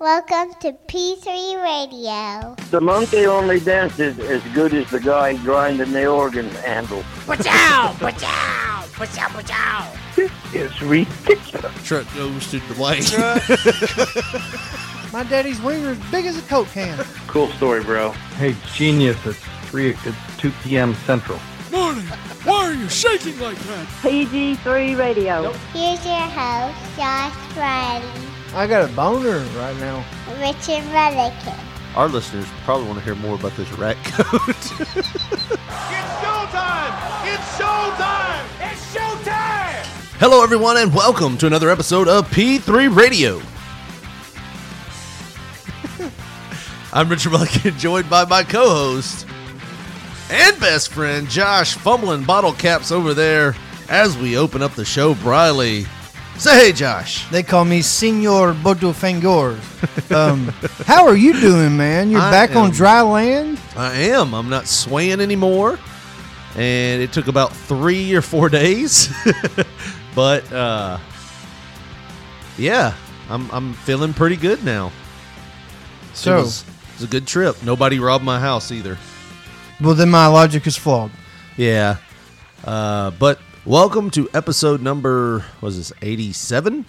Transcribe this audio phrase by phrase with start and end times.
[0.00, 2.54] Welcome to P3 Radio.
[2.70, 7.02] The monkey only dances as good as the guy grinding the organ handle.
[7.26, 7.94] Pachow!
[7.94, 8.86] Pachow!
[8.92, 9.42] Pachow!
[9.42, 9.96] Pachow!
[10.14, 11.84] This is ridiculous.
[11.84, 13.00] Truck goes to delay.
[15.12, 16.96] My daddy's winger is big as a Coke can.
[17.26, 18.12] Cool story, bro.
[18.38, 19.16] Hey, genius!
[19.26, 19.96] It's three.
[20.04, 20.94] It's two p.m.
[21.06, 21.40] Central.
[21.72, 22.04] Morning.
[22.44, 23.86] Why are you shaking like that?
[24.02, 25.50] PG3 Radio.
[25.72, 28.06] Here's your host, Josh Riley,
[28.54, 30.04] I got a boner right now.
[30.40, 31.54] Richard Mulligan.
[31.94, 34.40] Our listeners probably want to hear more about this rat coat.
[35.90, 36.94] It's showtime!
[37.26, 38.44] It's showtime!
[38.60, 39.84] It's showtime!
[40.18, 43.40] Hello, everyone, and welcome to another episode of P3 Radio.
[46.92, 49.26] I'm Richard Mulligan, joined by my co-host
[50.30, 53.54] and best friend Josh, fumbling bottle caps over there
[53.88, 55.14] as we open up the show.
[55.16, 55.86] Briley,
[56.38, 57.28] say hey, Josh.
[57.30, 59.58] They call me Senor Botofangor.
[60.10, 60.46] Um,
[60.86, 62.10] how are you doing, man?
[62.10, 63.60] You're I back on dry land?
[63.76, 64.34] I am.
[64.34, 65.78] I'm not swaying anymore.
[66.56, 69.12] And it took about three or four days.
[70.14, 70.98] but uh
[72.56, 72.94] yeah,
[73.28, 74.90] I'm I'm feeling pretty good now.
[76.14, 77.62] So, it was, it was a good trip.
[77.62, 78.98] Nobody robbed my house either.
[79.80, 81.10] well, then my logic is flawed.
[81.56, 81.98] Yeah.
[82.64, 86.86] Uh but welcome to episode number was this 87?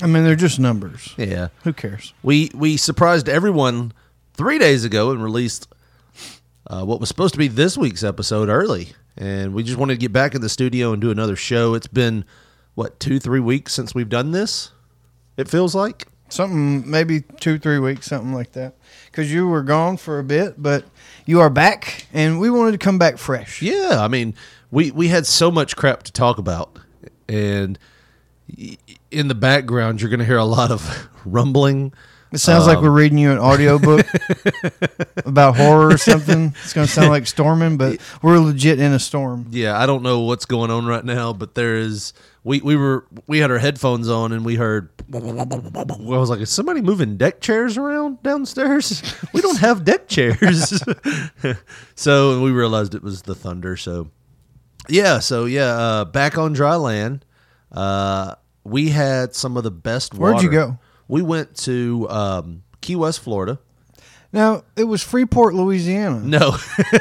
[0.00, 1.12] I mean, they're just numbers.
[1.18, 1.48] Yeah.
[1.64, 2.14] Who cares?
[2.22, 3.92] We we surprised everyone
[4.32, 5.68] 3 days ago and released
[6.66, 10.00] uh, what was supposed to be this week's episode early, and we just wanted to
[10.00, 11.74] get back in the studio and do another show.
[11.74, 12.24] It's been
[12.74, 14.70] what two, three weeks since we've done this.
[15.36, 16.08] It feels like.
[16.30, 18.76] Something, maybe two, three weeks, something like that.
[19.10, 20.84] Because you were gone for a bit, but
[21.26, 23.60] you are back, and we wanted to come back fresh.
[23.60, 24.34] Yeah, I mean,
[24.72, 26.80] we we had so much crap to talk about,
[27.28, 27.78] and
[29.12, 31.92] in the background you're going to hear a lot of rumbling.
[32.32, 34.06] It sounds like um, we're reading you an audiobook
[35.26, 36.54] about horror or something.
[36.64, 39.48] It's going to sound like storming, but we're legit in a storm.
[39.50, 42.14] Yeah, I don't know what's going on right now, but there is.
[42.42, 44.88] We we were we had our headphones on and we heard.
[45.14, 45.18] I
[46.18, 49.02] was like, is somebody moving deck chairs around downstairs?
[49.34, 50.82] We don't have deck chairs.
[51.94, 53.76] so we realized it was the thunder.
[53.76, 54.10] So
[54.88, 57.24] yeah, so yeah, uh, back on dry land.
[57.70, 58.34] Uh,
[58.64, 60.14] we had some of the best.
[60.14, 60.78] Where'd you go?
[61.08, 63.58] We went to um, Key West, Florida.
[64.34, 66.18] Now, it was Freeport, Louisiana.
[66.20, 66.56] No,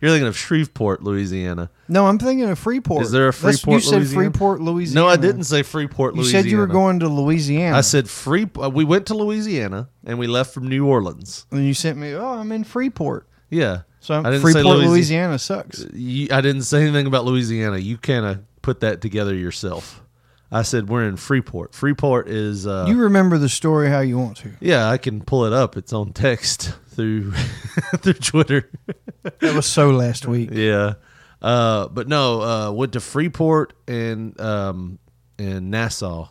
[0.00, 1.68] you're thinking of Shreveport, Louisiana.
[1.86, 3.02] No, I'm thinking of Freeport.
[3.02, 5.00] Is there a That's- Freeport, You said Freeport, Louisiana.
[5.06, 6.38] No, I didn't say Freeport, Louisiana.
[6.38, 7.76] You said you were going to Louisiana.
[7.76, 8.48] I said free.
[8.58, 11.44] Uh, we went to Louisiana and we left from New Orleans.
[11.50, 12.14] and you sent me.
[12.14, 13.28] Oh, I'm in Freeport.
[13.50, 13.82] Yeah.
[14.02, 15.86] So I'm, didn't say Freeport, Louisi- Louisiana sucks.
[15.92, 17.78] You, I didn't say anything about Louisiana.
[17.78, 20.02] You kind of put that together yourself.
[20.50, 21.72] I said we're in Freeport.
[21.72, 22.66] Freeport is.
[22.66, 24.50] Uh, you remember the story how you want to.
[24.60, 25.76] yeah, I can pull it up.
[25.76, 27.30] It's on text through
[27.98, 28.70] through Twitter.
[29.38, 30.50] That was so last week.
[30.52, 30.94] yeah.
[31.40, 34.98] Uh, but no, uh, went to Freeport and um,
[35.38, 36.28] and Nassau,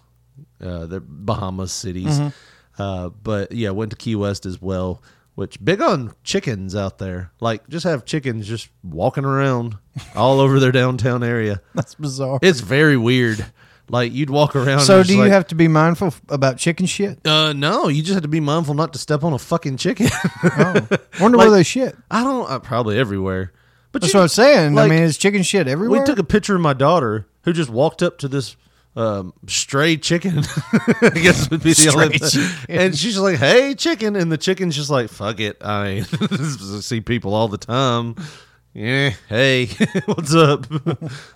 [0.62, 2.20] uh, the Bahamas cities.
[2.20, 2.82] Mm-hmm.
[2.82, 5.02] Uh, but yeah, went to Key West as well.
[5.36, 7.32] Which big on chickens out there.
[7.40, 9.78] Like just have chickens just walking around
[10.16, 11.62] all over their downtown area.
[11.74, 12.40] That's bizarre.
[12.42, 13.46] It's very weird.
[13.90, 14.82] Like you'd walk around.
[14.82, 17.26] so and do you like, have to be mindful about chicken shit?
[17.26, 20.08] Uh, no, you just have to be mindful not to step on a fucking chicken.
[20.44, 20.88] Oh,
[21.20, 21.96] wonder where Like- they shit.
[22.10, 22.50] I don't.
[22.50, 23.52] Uh, probably everywhere.
[23.92, 24.76] But That's you, what I'm saying.
[24.76, 26.00] like- I mean, is chicken shit everywhere?
[26.00, 28.56] We took a picture of my daughter who just walked up to this
[28.96, 30.40] um, stray chicken.
[31.02, 32.18] I guess would be the only.
[32.18, 36.02] Stray And she's like, "Hey, chicken," and the chicken's just like, "Fuck it, I
[36.82, 38.16] see people all the time."
[38.74, 39.66] Yeah, hey,
[40.06, 40.66] what's up?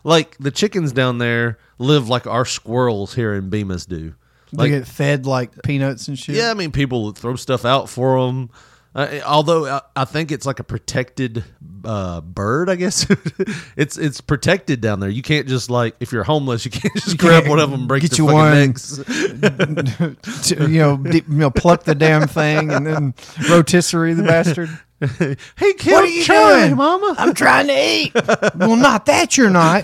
[0.03, 4.15] like the chickens down there live like our squirrels here in Bemis do.
[4.53, 6.35] They get fed like peanuts and shit.
[6.35, 8.49] yeah, I mean, people throw stuff out for them.
[8.95, 11.43] Uh, although I, I think it's like a protected
[11.83, 13.05] uh, bird, I guess
[13.75, 15.09] it's it's protected down there.
[15.09, 17.81] You can't just like if you're homeless, you can't just grab can't one of them,
[17.81, 18.73] and break get you one.
[18.73, 20.15] to,
[20.69, 23.13] you know, you know, pluck the damn thing and then
[23.49, 24.69] rotisserie the bastard.
[25.55, 26.77] hey, kid, What are you trying, doing?
[26.77, 27.15] Mama?
[27.17, 28.13] I'm trying to eat.
[28.55, 29.83] well, not that you're not.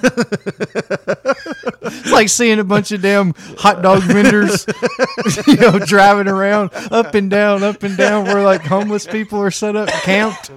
[1.82, 4.66] it's like seeing a bunch of damn hot dog vendors,
[5.48, 9.52] you know, driving around up and down, up and down, where like homeless people are
[9.52, 10.52] set up camped.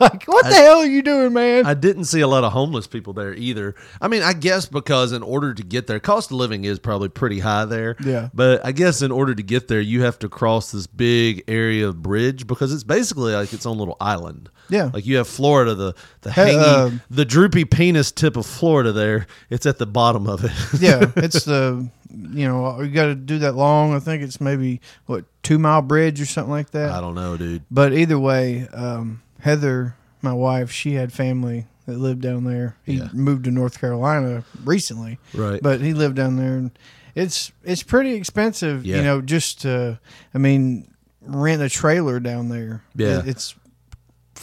[0.00, 1.64] like, what the hell are you doing, man?
[1.64, 3.74] I didn't see a lot of homeless people there either.
[4.00, 7.08] I mean, I guess because in order to get there, cost of living is probably
[7.08, 7.96] pretty high there.
[8.04, 8.30] Yeah.
[8.34, 11.88] But I guess in order to get there, you have to cross this big area
[11.88, 14.48] of bridge because it's basically like its own little island.
[14.70, 14.90] Yeah.
[14.94, 18.92] Like you have Florida, the the Hey, hangy, uh, the droopy penis tip of Florida.
[18.92, 20.52] There, it's at the bottom of it.
[20.80, 23.94] yeah, it's the you know you got to do that long.
[23.94, 26.90] I think it's maybe what two mile bridge or something like that.
[26.92, 27.62] I don't know, dude.
[27.70, 32.76] But either way, um, Heather, my wife, she had family that lived down there.
[32.84, 33.08] He Yeah.
[33.12, 35.60] moved to North Carolina recently, Right.
[35.62, 36.70] but he lived down there, and
[37.14, 38.86] it's it's pretty expensive.
[38.86, 38.96] Yeah.
[38.96, 40.00] You know, just to,
[40.34, 40.88] I mean,
[41.20, 42.82] rent a trailer down there.
[42.96, 43.20] Yeah.
[43.26, 43.54] It's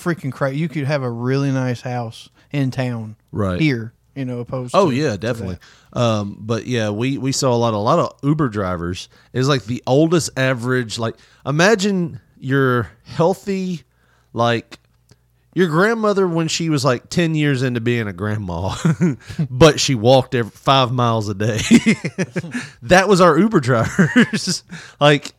[0.02, 0.58] freaking crazy.
[0.58, 3.60] You could have a really nice house in town, Right.
[3.62, 3.94] here.
[4.16, 4.76] You know, opposed.
[4.76, 5.58] Oh to, yeah, definitely.
[5.94, 9.08] Um, but yeah, we we saw a lot, a lot of Uber drivers.
[9.32, 11.00] Is like the oldest average.
[11.00, 11.16] Like
[11.46, 13.84] imagine your healthy,
[14.34, 14.80] like
[15.54, 18.76] your grandmother when she was like ten years into being a grandma,
[19.50, 21.60] but she walked every five miles a day.
[22.82, 24.64] that was our Uber drivers.
[25.00, 25.32] like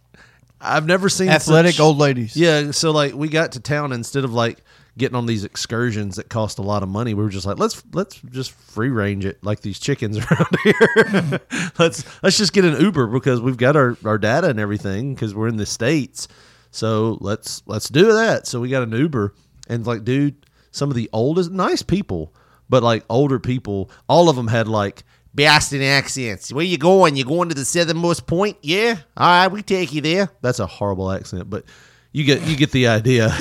[0.62, 2.36] I've never seen Athletic such- old ladies.
[2.36, 4.62] yeah, so like we got to town instead of like
[4.98, 7.82] getting on these excursions that cost a lot of money, we were just like, let's
[7.92, 11.40] let's just free range it like these chickens around here.
[11.78, 15.34] let's let's just get an Uber because we've got our, our data and everything because
[15.34, 16.28] we're in the states.
[16.70, 18.46] So let's let's do that.
[18.46, 19.34] So we got an Uber
[19.68, 22.34] and like, dude, some of the oldest nice people,
[22.68, 26.52] but like older people, all of them had like Boston accents.
[26.52, 27.16] Where you going?
[27.16, 28.58] You going to the southernmost point?
[28.62, 28.96] Yeah.
[29.16, 30.30] All right, we take you there.
[30.42, 31.64] That's a horrible accent, but
[32.12, 33.34] you get you get the idea.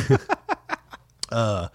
[1.32, 1.68] uh,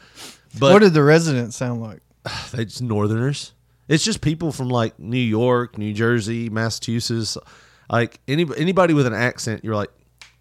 [0.59, 2.01] but what did the residents sound like?
[2.53, 3.53] they just northerners.
[3.89, 7.37] It's just people from like New York, New Jersey, Massachusetts.
[7.91, 9.91] Like any anybody with an accent, you're like,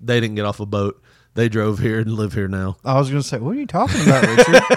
[0.02, 1.02] they didn't get off a boat.
[1.36, 2.78] They drove here and live here now.
[2.86, 4.64] I was going to say, what are you talking about, Richard?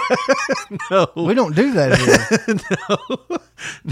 [0.91, 3.39] No, we don't do that here.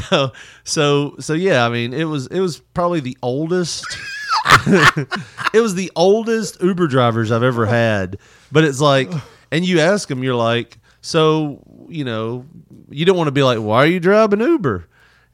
[0.10, 0.32] no.
[0.64, 3.84] So so yeah, I mean, it was it was probably the oldest.
[4.66, 8.18] it was the oldest Uber drivers I've ever had.
[8.52, 9.10] But it's like,
[9.50, 12.44] and you ask them, you're like, so you know,
[12.90, 14.86] you don't want to be like, why are you driving Uber?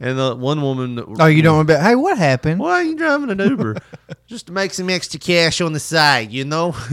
[0.03, 1.75] And the one woman, Oh, you don't be.
[1.75, 2.59] Hey, what happened?
[2.61, 3.77] Why are you driving an Uber?
[4.27, 6.75] Just to make some extra cash on the side, you know.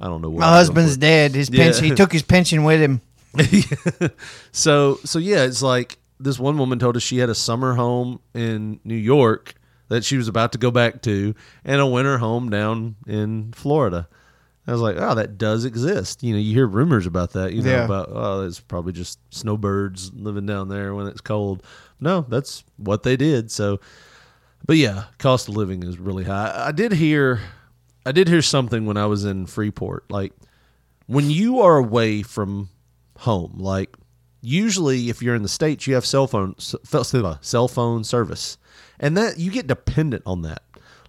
[0.00, 0.30] I don't know.
[0.30, 1.32] My husband's dead.
[1.34, 1.64] His Yeah.
[1.64, 1.84] pension.
[1.84, 3.00] He took his pension with him.
[4.52, 8.20] so so yeah, it's like this one woman told us she had a summer home
[8.34, 9.54] in New York
[9.88, 11.34] that she was about to go back to,
[11.64, 14.08] and a winter home down in Florida.
[14.66, 16.22] I was like, oh, that does exist.
[16.22, 17.52] You know, you hear rumors about that.
[17.52, 17.84] You know Yeah.
[17.84, 21.62] about oh, it's probably just snowbirds living down there when it's cold.
[22.02, 23.50] No, that's what they did.
[23.50, 23.80] So
[24.66, 26.52] but yeah, cost of living is really high.
[26.54, 27.40] I did hear,
[28.06, 30.10] I did hear something when I was in Freeport.
[30.10, 30.32] Like
[31.06, 32.68] when you are away from
[33.18, 33.96] home, like
[34.40, 38.56] usually if you're in the states, you have cell phone cell phone service,
[39.00, 40.62] and that you get dependent on that.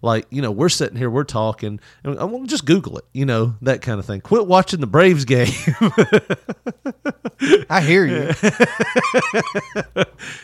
[0.03, 3.05] Like you know, we're sitting here, we're talking, and uh, I will just Google it.
[3.13, 4.19] You know that kind of thing.
[4.21, 5.47] Quit watching the Braves game.
[7.69, 8.33] I hear you.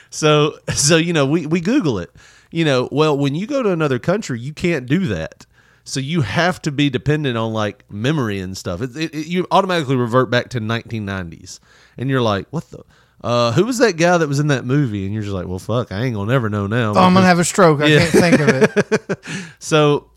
[0.10, 2.12] So so you know we we Google it.
[2.52, 5.46] You know, well when you go to another country, you can't do that.
[5.84, 8.82] So you have to be dependent on like memory and stuff.
[8.82, 11.60] It, it, it- you automatically revert back to 1990s,
[11.98, 12.84] and you're like, what the.
[13.22, 15.04] Uh, who was that guy that was in that movie?
[15.06, 16.94] And you're just like, well, fuck, I ain't gonna never know now.
[16.96, 17.82] Oh, I'm gonna have a stroke.
[17.82, 18.00] I Yeah.
[18.10, 19.44] can't think of it.
[19.60, 20.10] so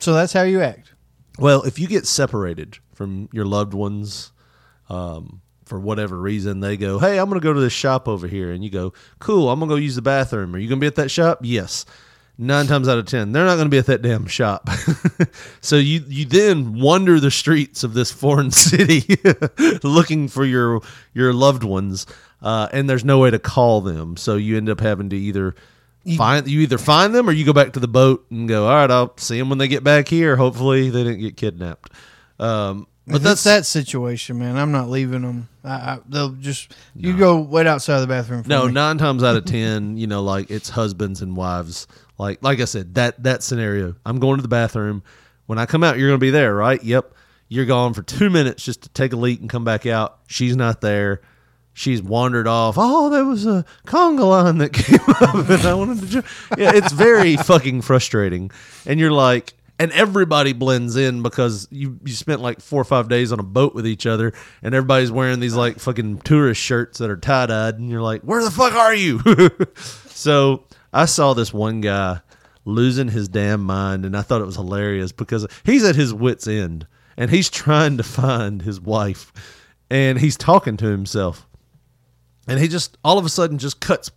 [0.00, 0.92] So that's how you act.
[1.38, 4.32] Well, if you get separated from your loved ones,
[4.88, 8.52] um, for whatever reason, they go, "Hey, I'm to go to this shop over here,"
[8.52, 10.96] and you go, "Cool, I'm to go use the bathroom." Are you to be at
[10.96, 11.38] that shop?
[11.42, 11.86] Yes.
[12.36, 14.68] Nine times out of ten, they're not going to be at that damn shop.
[15.60, 19.18] so you you then wander the streets of this foreign city
[19.84, 20.80] looking for your
[21.12, 22.06] your loved ones,
[22.42, 24.16] uh, and there's no way to call them.
[24.16, 25.54] So you end up having to either
[26.16, 28.74] find you either find them or you go back to the boat and go, all
[28.74, 30.34] right, I'll see them when they get back here.
[30.34, 31.92] Hopefully they didn't get kidnapped.
[32.40, 34.56] Um, but that's that situation, man.
[34.56, 35.48] I'm not leaving them.
[35.62, 38.42] I, I, they'll just you go wait outside the bathroom.
[38.42, 38.72] For no me.
[38.72, 41.86] nine times out of ten, you know, like it's husbands and wives.
[42.18, 43.96] Like like I said, that that scenario.
[44.04, 45.02] I'm going to the bathroom.
[45.46, 46.82] When I come out, you're going to be there, right?
[46.82, 47.12] Yep.
[47.48, 50.20] You're gone for two minutes just to take a leak and come back out.
[50.26, 51.20] She's not there.
[51.74, 52.76] She's wandered off.
[52.78, 56.06] Oh, there was a conga line that came up, and I wanted to.
[56.06, 56.22] jo-"
[56.56, 58.50] Yeah, it's very fucking frustrating.
[58.86, 63.08] And you're like, and everybody blends in because you you spent like four or five
[63.08, 66.98] days on a boat with each other, and everybody's wearing these like fucking tourist shirts
[66.98, 69.20] that are tie dyed, and you're like, where the fuck are you?
[70.06, 70.64] so
[70.94, 72.20] I saw this one guy
[72.64, 76.46] losing his damn mind, and I thought it was hilarious because he's at his wits
[76.46, 76.86] end,
[77.16, 79.32] and he's trying to find his wife,
[79.90, 81.46] and he's talking to himself.
[82.46, 84.10] And he just all of a sudden just cuts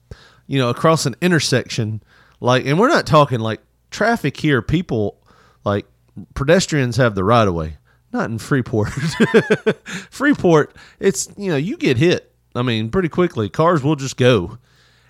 [0.46, 2.01] you know across an intersection
[2.39, 5.17] like and we're not talking like traffic here people
[5.63, 5.86] like
[6.34, 7.77] pedestrians have the right of way.
[8.13, 8.89] Not in freeport.
[10.12, 13.50] Freeport it's you know you get hit i mean pretty quickly.
[13.50, 14.57] Cars will just go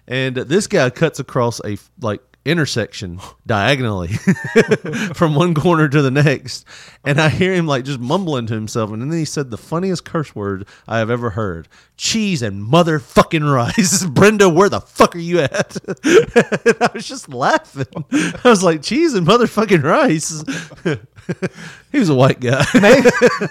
[0.08, 4.08] and this guy cuts across a like intersection diagonally
[5.14, 6.66] from one corner to the next.
[7.04, 8.92] And I hear him like just mumbling to himself.
[8.92, 13.54] And then he said the funniest curse word I have ever heard cheese and motherfucking
[13.54, 14.06] rice.
[14.10, 15.76] Brenda, where the fuck are you at?
[16.06, 18.06] and I was just laughing.
[18.12, 20.44] I was like, cheese and motherfucking rice.
[21.92, 22.66] he was a white guy.
[22.82, 23.10] maybe,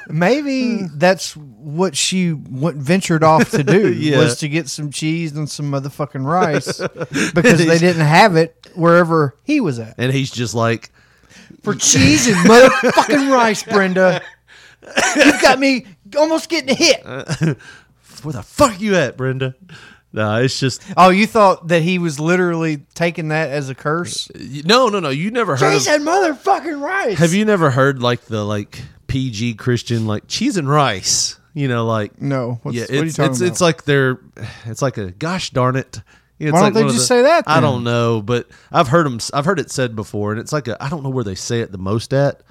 [0.09, 4.18] maybe that's what she went, ventured off to do Yeah.
[4.18, 6.78] was to get some cheese and some motherfucking rice
[7.33, 9.95] because they didn't have it wherever he was at.
[9.99, 10.90] and he's just like,
[11.62, 14.23] For cheese and motherfucking rice, Brenda.
[15.16, 17.04] You've got me almost getting hit.
[17.04, 19.54] where the fuck you at, Brenda?
[20.16, 24.28] No, it's just Oh, you thought that he was literally taking that as a curse?
[24.64, 25.11] no, no, no.
[25.11, 25.73] You never heard.
[25.73, 27.18] Cheese Of, and motherfucking rice.
[27.18, 31.38] have you never heard like the like PG Christian like cheese and rice?
[31.54, 32.58] You know, like No.
[32.62, 33.49] What's, yeah, what are you it's talking it's about?
[33.52, 34.18] it's like they're
[34.64, 36.00] it's like a gosh darn it.
[36.38, 38.88] It's Why don't like they one of just say that I don't know, but I've
[38.88, 39.18] heard them.
[39.32, 41.61] I've heard it said before, and it's like a I don't know where they say
[41.61, 42.42] it the most at.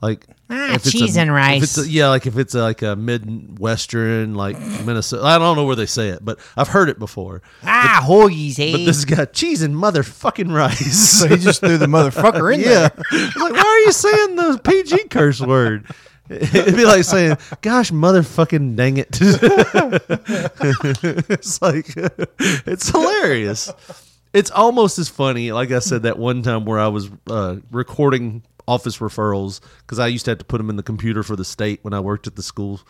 [0.00, 1.62] Like Ah, if it's cheese a- and if rice.
[1.64, 5.24] it's a- yeah, like if it's a, like a midwestern, like Minnesota.
[5.24, 7.42] I don't know where they say it, but I've heard it before.
[7.64, 8.72] Ah, hoagies, eh?
[8.72, 11.18] But this got cheese and motherfucking rice.
[11.18, 12.82] So he just threw the motherfucker in there.
[12.82, 12.88] yeah.
[13.10, 13.30] there.
[13.36, 15.84] like, why are you saying the PG curse word?
[16.30, 19.18] It'd be like saying, "Gosh, motherfucking dang it!"
[21.30, 23.72] it's like it's hilarious.
[24.34, 25.52] It's almost as funny.
[25.52, 30.06] Like I said that one time where I was uh, recording office referrals because I
[30.08, 32.26] used to have to put them in the computer for the state when I worked
[32.26, 32.80] at the school.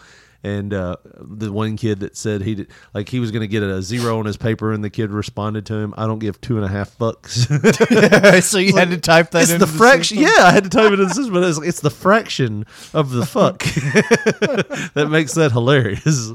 [0.45, 3.65] And uh, the one kid that said he did, like he was going to get
[3.65, 6.55] a zero on his paper, and the kid responded to him, "I don't give two
[6.55, 7.49] and a half bucks."
[8.47, 10.19] so you had to type that it's into the fraction.
[10.19, 10.33] system?
[10.37, 13.11] yeah, I had to type it in the system, but it's, it's the fraction of
[13.11, 13.59] the fuck
[14.95, 16.31] that makes that hilarious.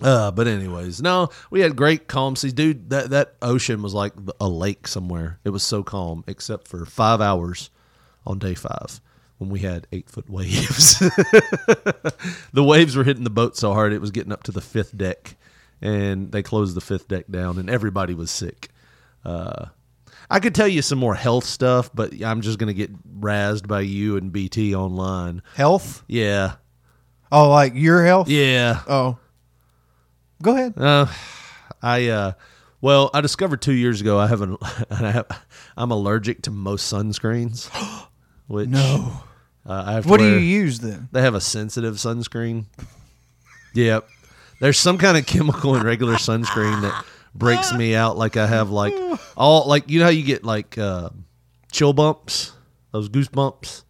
[0.00, 2.90] Uh, but anyways, no, we had great calm seas, dude.
[2.90, 5.40] That that ocean was like a lake somewhere.
[5.42, 7.70] It was so calm, except for five hours
[8.26, 9.00] on day five
[9.38, 10.98] when we had eight foot waves.
[12.52, 14.96] the waves were hitting the boat so hard it was getting up to the fifth
[14.96, 15.36] deck,
[15.80, 18.68] and they closed the fifth deck down, and everybody was sick.
[19.24, 19.66] Uh,
[20.30, 23.80] I could tell you some more health stuff, but I'm just gonna get razzed by
[23.80, 25.42] you and BT online.
[25.56, 26.02] Health?
[26.06, 26.54] Yeah,
[27.32, 28.28] Oh, like your health?
[28.28, 28.80] yeah.
[28.88, 29.18] Oh.
[30.42, 30.74] Go ahead.
[30.78, 31.06] Uh,
[31.82, 32.32] I uh,
[32.80, 34.56] well, I discovered two years ago I have an
[34.90, 35.26] I have,
[35.76, 37.70] I'm allergic to most sunscreens.
[38.46, 39.12] Which No.
[39.66, 40.04] uh, I have.
[40.04, 41.08] To What do you use then?
[41.12, 42.66] They have a sensitive sunscreen.
[43.74, 44.06] Yep.
[44.60, 48.16] There's some kind of chemical in regular sunscreen that breaks me out.
[48.16, 48.94] Like I have like
[49.36, 51.10] all like you know how you get like uh,
[51.72, 52.52] chill bumps,
[52.92, 53.82] those goosebumps.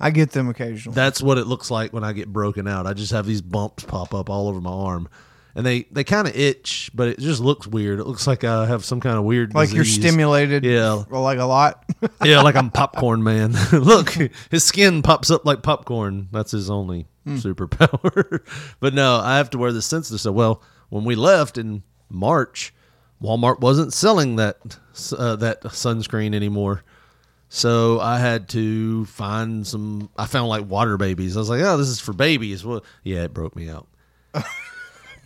[0.00, 0.94] I get them occasionally.
[0.94, 2.86] That's what it looks like when I get broken out.
[2.86, 5.08] I just have these bumps pop up all over my arm.
[5.56, 8.00] And they, they kind of itch, but it just looks weird.
[8.00, 10.64] It looks like I have some kind of weird like you're stimulated.
[10.64, 11.04] Yeah.
[11.08, 11.84] Well, like a lot.
[12.24, 13.52] yeah, like I'm popcorn man.
[13.72, 14.10] Look,
[14.50, 16.28] his skin pops up like popcorn.
[16.32, 18.40] That's his only superpower.
[18.80, 22.74] but no, I have to wear this sensitive So Well, when we left in March,
[23.22, 24.56] Walmart wasn't selling that
[25.16, 26.82] uh, that sunscreen anymore.
[27.48, 30.10] So I had to find some.
[30.16, 31.36] I found like water babies.
[31.36, 33.86] I was like, "Oh, this is for babies." Well, yeah, it broke me out.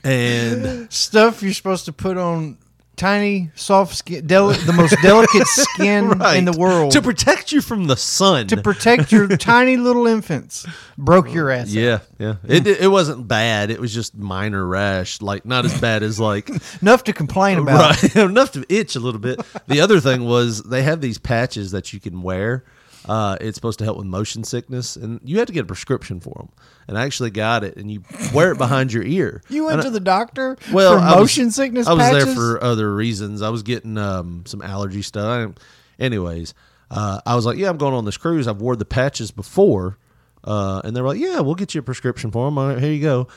[0.09, 2.59] And Stuff you're supposed to put on
[2.97, 7.87] tiny, soft skin, deli- the most delicate skin in the world to protect you from
[7.87, 8.49] the sun.
[8.49, 10.67] to protect your tiny little infants.
[10.97, 11.69] Broke your ass.
[11.69, 11.75] out.
[11.75, 12.35] Yeah, yeah.
[12.49, 13.71] It it wasn't bad.
[13.71, 16.51] It was just minor rash, like not as bad as like
[16.83, 18.03] Enough to complain about.
[18.03, 19.41] right enough to itch a little bit.
[19.69, 22.65] The other thing was they have these patches that you can wear.
[23.09, 26.21] Uh, it's supposed to help with motion sickness, and you have to get a prescription
[26.21, 26.49] for them.
[26.87, 28.03] And I actually got it, and you
[28.35, 29.43] wear it behind your ear.
[29.49, 32.03] You went And to I- the doctor well, for I was- motion sickness I was
[32.03, 32.25] patches?
[32.27, 33.41] there for other reasons.
[33.41, 35.25] I was getting um, some allergy stuff.
[35.25, 36.53] I, anyways,
[36.91, 38.47] uh, I was like, "Yeah, I'm going on this cruise.
[38.47, 39.99] I've wore the patches before,"
[40.45, 42.59] uh, and they were like, "Yeah, we'll get you a prescription for them.
[42.59, 43.29] All right, here you go."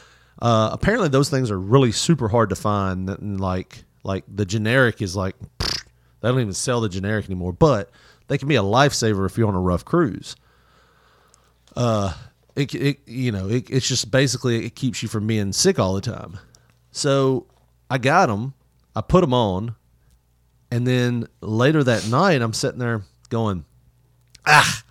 [0.42, 3.10] Uh, apparently, those things are really super hard to find.
[3.10, 7.90] And like, like the generic is like they don't even sell the generic anymore, but
[8.32, 10.38] they can be a lifesaver if you're on a rough cruise.
[11.76, 12.14] Uh,
[12.56, 15.94] it, it you know it, it's just basically it keeps you from being sick all
[15.94, 16.40] the time.
[16.92, 17.46] So
[17.90, 18.54] I got them,
[18.96, 19.76] I put them on,
[20.72, 23.66] and then later that night I'm sitting there going,
[24.46, 24.82] ah,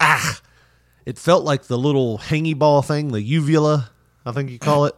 [0.00, 0.40] ah.
[1.06, 3.88] It felt like the little hangy ball thing, the uvula,
[4.26, 4.96] I think you call it,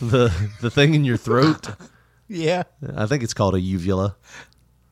[0.00, 1.68] the the thing in your throat.
[2.28, 2.64] yeah.
[2.96, 4.16] I think it's called a uvula.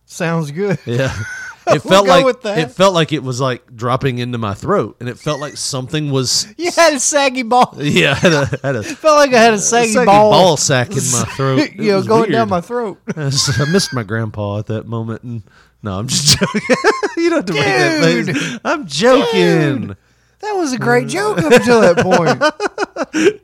[0.08, 0.78] Sounds good.
[0.86, 1.14] Yeah.
[1.66, 5.08] it felt go like it felt like it was like dropping into my throat, and
[5.08, 6.46] it felt like something was.
[6.56, 7.76] You had a saggy ball.
[7.78, 10.30] Yeah, I had a, had a Felt like I had a saggy, saggy ball.
[10.30, 11.58] ball sack in my throat.
[11.60, 12.98] It you know, going down my throat.
[13.16, 13.30] I
[13.70, 15.42] missed my grandpa at that moment, and
[15.82, 16.76] no, I'm just joking.
[17.18, 18.58] you don't have to make that face.
[18.64, 19.96] I'm joking.
[20.40, 22.42] That was a great joke up until that point.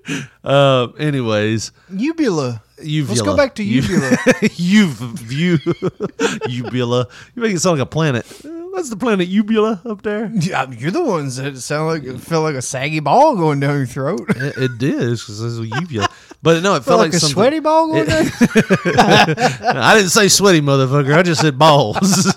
[0.45, 2.61] Uh, anyways, Uvula.
[2.83, 3.09] uvula.
[3.09, 4.11] Let's go back to uvula.
[4.11, 5.59] Uv view
[6.49, 7.09] uvula.
[7.35, 8.27] You make it sound like a planet.
[8.45, 10.31] Uh, What's the planet uvula up there?
[10.35, 13.79] Yeah, You're the ones that sound like it felt like a saggy ball going down
[13.79, 14.21] your throat.
[14.37, 16.09] It, it did because it was uvula,
[16.43, 18.27] but no, it Felt felt like, a something- sweaty ball going down.
[18.37, 21.15] I didn't say sweaty motherfucker.
[21.17, 22.35] I just said balls.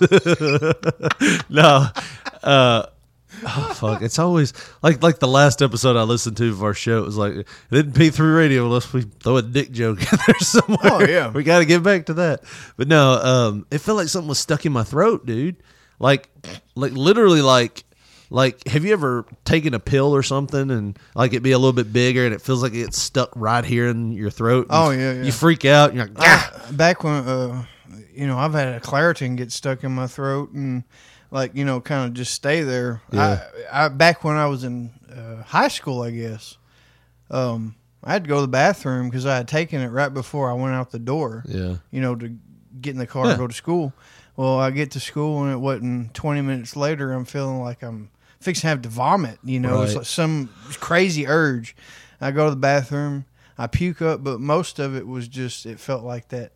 [1.50, 1.86] no.
[2.42, 2.86] Uh,
[3.44, 4.02] oh fuck!
[4.02, 4.52] It's always
[4.82, 6.98] like like the last episode I listened to of our show.
[6.98, 10.38] It was like it didn't P3 Radio unless we throw a dick joke in there
[10.40, 10.78] somewhere.
[10.82, 11.30] Oh, yeah.
[11.30, 12.42] we got to get back to that.
[12.76, 15.56] But no, um, it felt like something was stuck in my throat, dude.
[15.98, 16.28] Like
[16.74, 17.84] like literally like.
[18.30, 21.72] Like, have you ever taken a pill or something and like it be a little
[21.72, 24.66] bit bigger and it feels like it's stuck right here in your throat?
[24.68, 25.22] Oh, yeah, yeah.
[25.22, 25.94] You freak out.
[25.94, 26.68] You're like, ah.
[26.72, 27.64] Back when, uh,
[28.12, 30.84] you know, I've had a Claritin get stuck in my throat and,
[31.30, 33.02] like, you know, kind of just stay there.
[33.12, 33.42] Yeah.
[33.72, 36.56] I, I back when I was in uh, high school, I guess.
[37.30, 40.48] Um, I had to go to the bathroom because I had taken it right before
[40.50, 41.44] I went out the door.
[41.46, 41.76] Yeah.
[41.90, 42.36] you know, to
[42.80, 43.30] get in the car Yeah.
[43.32, 43.92] and go to school.
[44.36, 47.12] Well, I get to school and it wasn't 20 minutes later.
[47.12, 49.38] I'm feeling like I'm fixing to have to vomit.
[49.44, 51.74] You know, it's like some crazy urge.
[52.20, 53.24] I go to the bathroom,
[53.58, 56.52] I puke up, but most of it was just, it felt like that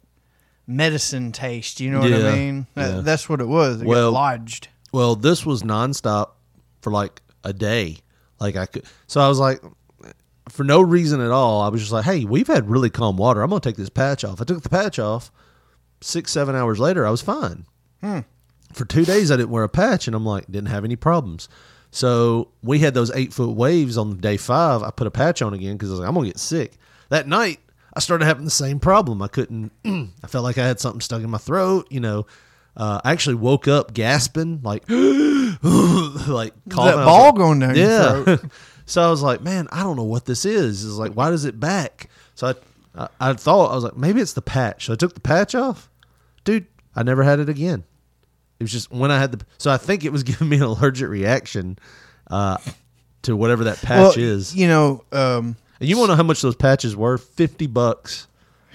[0.76, 1.80] medicine taste.
[1.80, 2.28] You know what Yeah.
[2.28, 2.66] I mean?
[2.74, 3.00] That, Yeah.
[3.02, 3.82] That's what it was.
[3.82, 4.68] It Well- got lodged.
[4.92, 6.30] Well, this was nonstop
[6.80, 7.98] for like a day.
[8.40, 9.62] Like I could, so I was like,
[10.48, 13.40] for no reason at all, I was just like, "Hey, we've had really calm water.
[13.40, 15.30] I'm gonna take this patch off." I took the patch off.
[16.00, 17.64] Six, seven hours later, I was fine.
[18.02, 18.20] Hmm.
[18.72, 21.48] For two days, I didn't wear a patch, and I'm like, didn't have any problems.
[21.92, 24.82] So we had those eight foot waves on day five.
[24.82, 26.72] I put a patch on again because I was like, I'm gonna get sick.
[27.10, 27.60] That night,
[27.94, 29.22] I started having the same problem.
[29.22, 29.72] I couldn't.
[29.84, 31.86] I felt like I had something stuck in my throat.
[31.90, 32.26] You know,
[32.76, 36.54] uh, I actually woke up gasping, like, like.
[36.70, 38.22] I ball like- going down yeah.
[38.22, 38.44] throat.
[38.86, 40.84] so I was like, man, I don't know what this is.
[40.84, 42.08] It's like, why does it back?
[42.34, 42.54] So I,
[43.04, 44.86] I, I thought I was like, maybe it's the patch.
[44.86, 45.90] So I took the patch off,
[46.44, 46.66] dude.
[46.94, 47.84] I never had it again.
[48.58, 49.44] It was just when I had the.
[49.58, 51.78] So I think it was giving me an allergic reaction
[52.30, 52.58] uh,
[53.22, 54.54] to whatever that patch well, is.
[54.54, 57.18] you know, um, And you want to know how much those patches were?
[57.18, 58.28] Fifty bucks.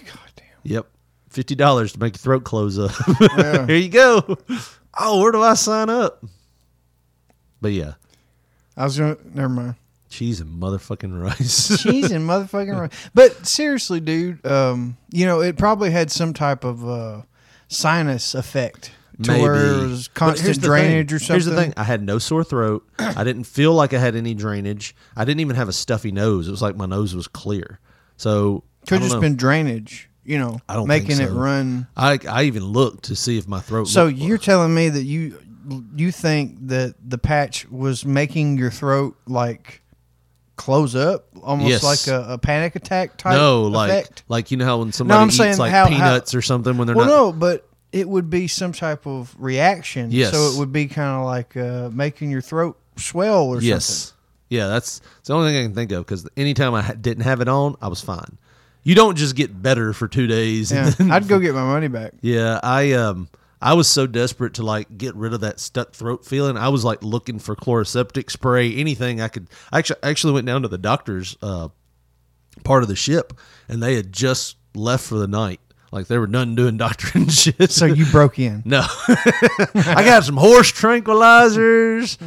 [0.05, 0.45] God damn.
[0.63, 0.87] Yep,
[1.29, 2.91] fifty dollars to make your throat close up.
[3.21, 3.65] Yeah.
[3.67, 4.37] Here you go.
[4.99, 6.21] Oh, where do I sign up?
[7.61, 7.93] But yeah,
[8.75, 9.75] I was going to, never mind.
[10.09, 11.81] cheese and motherfucking rice.
[11.81, 13.09] cheese and motherfucking rice.
[13.13, 17.21] But seriously, dude, um, you know, it probably had some type of uh,
[17.69, 18.91] sinus effect
[19.23, 19.41] to Maybe.
[19.43, 21.15] where it was But here's constant drainage thing.
[21.15, 21.33] or something.
[21.35, 22.87] Here's the thing: I had no sore throat.
[22.99, 24.95] I didn't feel like I had any drainage.
[25.15, 26.47] I didn't even have a stuffy nose.
[26.47, 27.79] It was like my nose was clear.
[28.17, 29.21] So Could have just know.
[29.21, 31.87] been drainage, you know, I don't making it run.
[31.97, 33.87] I I even looked to see if my throat.
[33.87, 35.39] So you're telling me that you
[35.95, 39.81] you think that the patch was making your throat like
[40.55, 41.83] close up, almost Yes.
[41.83, 43.33] like a, a panic attack type?
[43.35, 44.23] no, like effect?
[44.27, 46.87] like you know how when somebody I'm eats like how- how- peanuts or something when
[46.87, 47.11] they're well, not.
[47.11, 50.11] no, but it would be some type of reaction.
[50.11, 50.31] Yes.
[50.33, 53.69] So it would be kind of like uh, making your throat swell or something.
[53.69, 54.13] Yes.
[54.49, 57.47] Yeah, that's the only thing I can think of because anytime I didn't have it
[57.47, 58.37] on, I was fine.
[58.83, 60.71] You don't just get better for two days.
[60.71, 62.13] and Yeah, then- I'd go get my money back.
[62.21, 63.27] Yeah, I um
[63.61, 66.55] I was so desperate to like get rid of that stuck throat feeling.
[66.57, 69.49] I was like looking for Chloraseptic spray, anything I could.
[69.71, 71.69] I actually actually went down to the doctor's uh,
[72.63, 73.33] part of the ship,
[73.67, 75.59] and they had just left for the night.
[75.91, 77.71] Like they were done doing doctoring shit.
[77.71, 78.61] So you broke in.
[78.65, 82.17] no, I got some horse tranquilizers.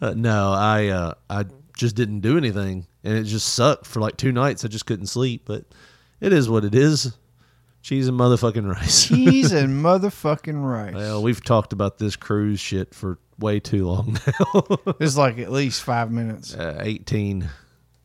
[0.00, 1.44] Uh, no, I uh, I
[1.76, 4.64] just didn't do anything, and it just sucked for like two nights.
[4.64, 5.64] I just couldn't sleep, but
[6.20, 7.16] it is what it is.
[7.82, 9.08] Cheese and motherfucking rice.
[9.08, 10.94] Cheese and motherfucking rice.
[10.94, 14.62] Well, we've talked about this cruise shit for way too long now.
[15.00, 16.54] it's like at least five minutes.
[16.54, 17.48] uh, 18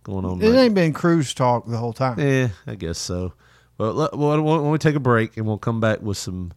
[0.04, 0.42] going on.
[0.42, 2.20] It like- ain't been cruise talk the whole time.
[2.20, 3.34] Eh, I guess so.
[3.80, 6.52] Well, let, well, why don't we take a break and we'll come back with some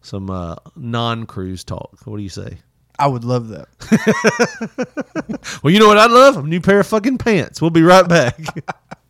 [0.00, 1.98] some uh, non-cruise talk.
[2.04, 2.58] What do you say?
[3.00, 3.68] I would love that.
[5.62, 6.36] Well, you know what I'd love?
[6.36, 7.60] A new pair of fucking pants.
[7.60, 8.38] We'll be right back.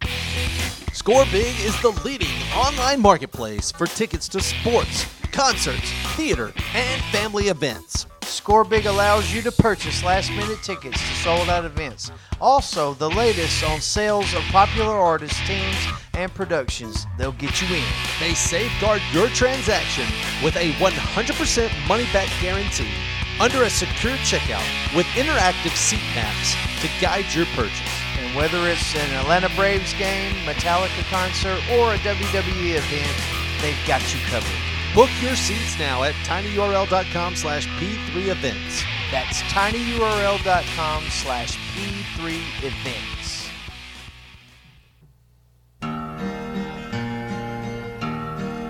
[0.92, 7.48] Score Big is the leading online marketplace for tickets to sports, concerts, theater, and family
[7.48, 8.06] events.
[8.28, 12.10] Score Big allows you to purchase last minute tickets to sold out events.
[12.40, 15.76] Also, the latest on sales of popular artists, teams,
[16.14, 17.06] and productions.
[17.16, 17.84] They'll get you in.
[18.20, 20.06] They safeguard your transaction
[20.44, 22.92] with a 100% money back guarantee.
[23.40, 28.02] under a secure checkout with interactive seat maps to guide your purchase.
[28.18, 34.02] And whether it's an Atlanta Braves game, Metallica concert, or a WWE event, they've got
[34.12, 34.67] you covered.
[34.94, 38.82] Book your seats now at tinyurl.com slash p3events.
[39.10, 43.48] That's tinyurl.com slash p3events.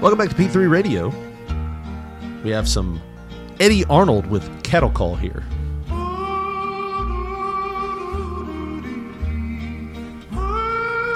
[0.01, 1.13] Welcome back to P3 Radio.
[2.43, 3.01] We have some
[3.61, 5.45] Eddy Arnold with Cattle Call here.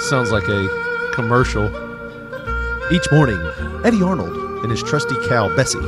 [0.01, 1.67] Sounds like a commercial.
[2.93, 3.39] Each morning,
[3.85, 5.79] Eddy Arnold and his trusty cow, Bessie,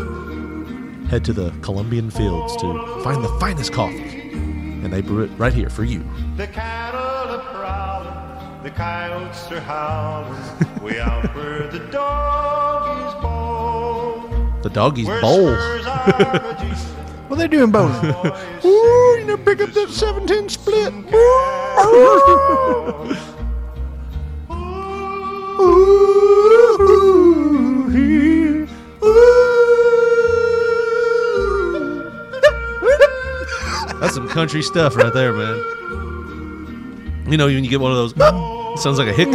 [1.09, 4.31] head to the Colombian fields to find the finest coffee.
[4.33, 6.05] And they brew it right here for you.
[6.37, 14.63] The cattle are prowling, the coyotes are howling, way out where the dog is born.
[14.63, 15.55] The doggy's Where bowl.
[15.55, 18.13] spurs are they doing bowling?
[18.13, 20.93] boys Ooh, you know, pick up that 710 split.
[34.15, 35.57] That's some country stuff right there, man.
[37.29, 39.35] You know, when you get one of those, it sounds like a hiccup.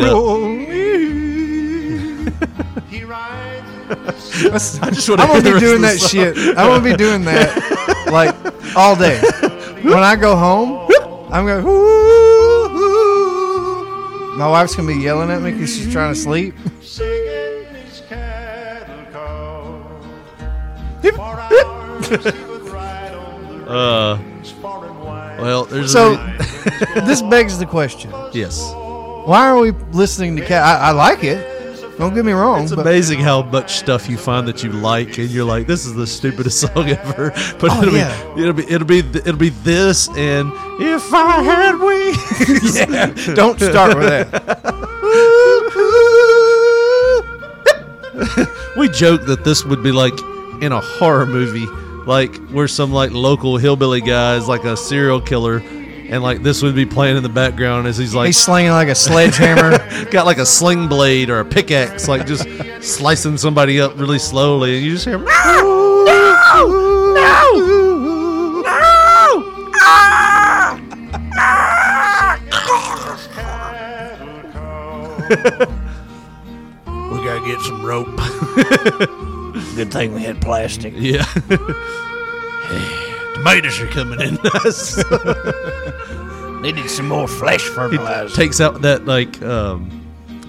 [2.87, 3.67] He rides
[4.79, 6.37] I just want to I'm gonna be doing that shit.
[6.57, 8.33] I'm gonna be doing that like
[8.77, 9.19] all day.
[9.83, 10.89] When I go home,
[11.29, 11.65] I'm going.
[11.65, 16.53] "Ooh, ooh." My wife's gonna be yelling at me because she's trying to sleep.
[25.91, 26.15] So
[27.05, 28.71] this begs the question: yes.
[29.25, 30.63] Why are we listening to cat?
[30.63, 31.57] I, I like it.
[31.97, 35.17] Don't get me wrong, It's but amazing how much stuff you find that you like,
[35.17, 38.33] and you're like, "This is the stupidest song ever." But Oh, it'll yeah.
[38.35, 40.49] be it'll be it'll be th- it'll be this and
[40.79, 42.79] if I had wings.
[42.89, 44.69] yeah, don't start with that.
[48.77, 50.13] we joke that this would be like
[50.61, 51.65] in a horror movie,
[52.05, 55.59] like where some like local hillbilly guy is like a serial killer,
[56.09, 58.87] and like this would be playing in the background as he's like He's slinging like
[58.87, 59.77] a sledgehammer.
[60.11, 62.47] got like a sling blade or a pickaxe, like just
[62.81, 67.69] slicing somebody up really slowly, and you just hear no, no, no,
[77.11, 78.07] We gotta get some rope.
[79.75, 80.93] Good thing we had plastic.
[80.95, 81.25] Yeah.
[83.39, 84.35] Tomatoes are coming in.
[86.61, 88.35] Needed some more flesh fertilizer.
[88.35, 89.95] takes out that like um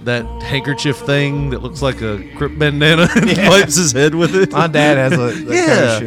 [0.05, 4.51] that handkerchief thing that looks like a crip bandana and wipes his head with it.
[4.51, 5.67] My dad has a, that yeah.
[5.67, 5.99] kind of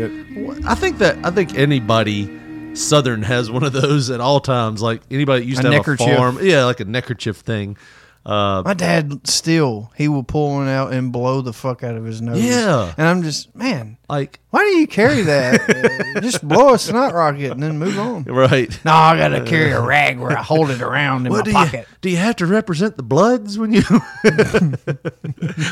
[0.58, 0.66] shit.
[0.66, 2.42] I think that I think anybody
[2.76, 4.82] Southern has one of those at all times.
[4.82, 6.08] Like anybody that used A to have neckerchief.
[6.08, 7.78] a farm, yeah, like a neckerchief thing.
[8.26, 12.06] Uh, My dad still he will pull one out and blow the fuck out of
[12.06, 12.42] his nose.
[12.42, 12.94] Yeah.
[12.98, 16.20] and I'm just man, like why do you carry that?
[16.24, 18.24] Just blow a snot rocket and then move on.
[18.24, 18.70] right.
[18.86, 21.50] No, I gotta carry a rag where I hold it around in What my do
[21.52, 21.88] you pocket.
[22.00, 22.10] do?
[22.10, 23.82] You have to represent the Bloods when you.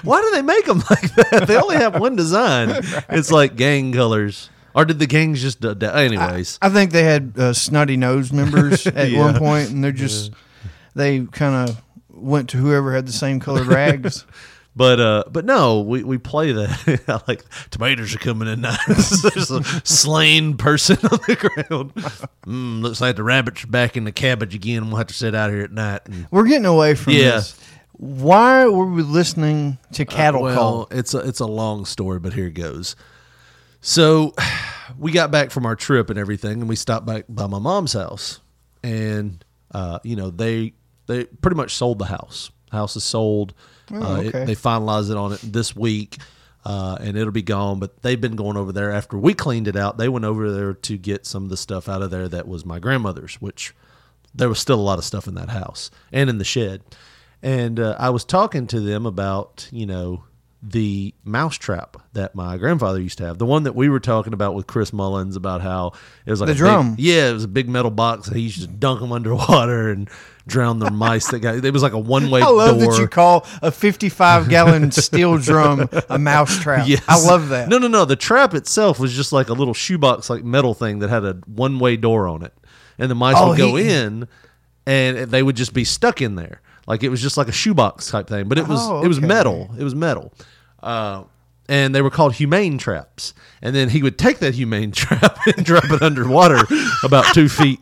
[0.03, 1.45] Why do they make them like that?
[1.47, 2.71] They only have one design.
[3.09, 5.63] It's like gang colors, or did the gangs just?
[5.63, 9.19] Uh, anyways, I think they had uh, snotty nose members at Yeah.
[9.19, 10.31] one point, and they're just
[10.95, 11.81] they kind of
[12.21, 14.25] went to whoever had the same colored rags.
[14.73, 17.03] But uh, but no, we, we play that.
[17.09, 18.77] I like tomatoes are coming in now.
[18.87, 21.93] There's a slain person on the ground.
[22.45, 24.87] Mm, looks like the rabbits are back in the cabbage again.
[24.87, 26.03] We'll have to sit out here at night.
[26.05, 27.31] And, We're getting away from Yeah.
[27.31, 27.59] this.
[27.91, 30.87] Why were we listening to cattle well, call?
[30.89, 32.95] it's a it's a long story, but here it goes.
[33.81, 34.33] So
[34.97, 37.91] we got back from our trip and everything, and we stopped back by my mom's
[37.91, 38.39] house,
[38.83, 40.75] and uh, you know they
[41.07, 42.51] they pretty much sold the house.
[42.71, 43.53] House is sold.
[43.93, 46.17] Oh, uh, it- they finalized it on it this week,
[46.65, 47.79] uh, and it'll be gone.
[47.79, 49.97] But they've been going over there after we cleaned it out.
[49.97, 52.65] They went over there to get some of the stuff out of there that was
[52.65, 53.73] my grandmother's, which
[54.33, 56.81] there was still a lot of stuff in that house and in the shed.
[57.43, 60.23] And uh, I was talking to them about, you know,
[60.63, 63.39] the mousetrap that my grandfather used to have.
[63.39, 65.93] The one that we were talking about with Chris Mullins about how
[66.25, 66.95] it was like The a big- drum.
[66.99, 68.27] yeah, it was a big metal box.
[68.27, 70.07] And he used to dunk them underwater and
[70.51, 71.63] drown the mice that got.
[71.63, 72.57] It was like a one way I door.
[72.57, 76.87] love that you call a 55 gallon steel drum a mouse trap.
[76.87, 77.01] Yes.
[77.07, 77.69] I love that.
[77.69, 78.05] No, no, no.
[78.05, 81.33] The trap itself was just like a little shoebox, like metal thing that had a
[81.47, 82.53] one way door on it,
[82.99, 84.27] and the mice Oh, would go he- in,
[84.85, 86.61] and they would just be stuck in there.
[86.87, 89.21] Like it was just like a shoebox type thing, but it was Oh, it was
[89.21, 89.69] metal.
[89.79, 90.33] It was metal.
[90.83, 91.23] Uh,
[91.69, 93.33] and they were called humane traps.
[93.61, 96.57] And then he would take that humane trap and drop it underwater
[97.03, 97.79] about two feet,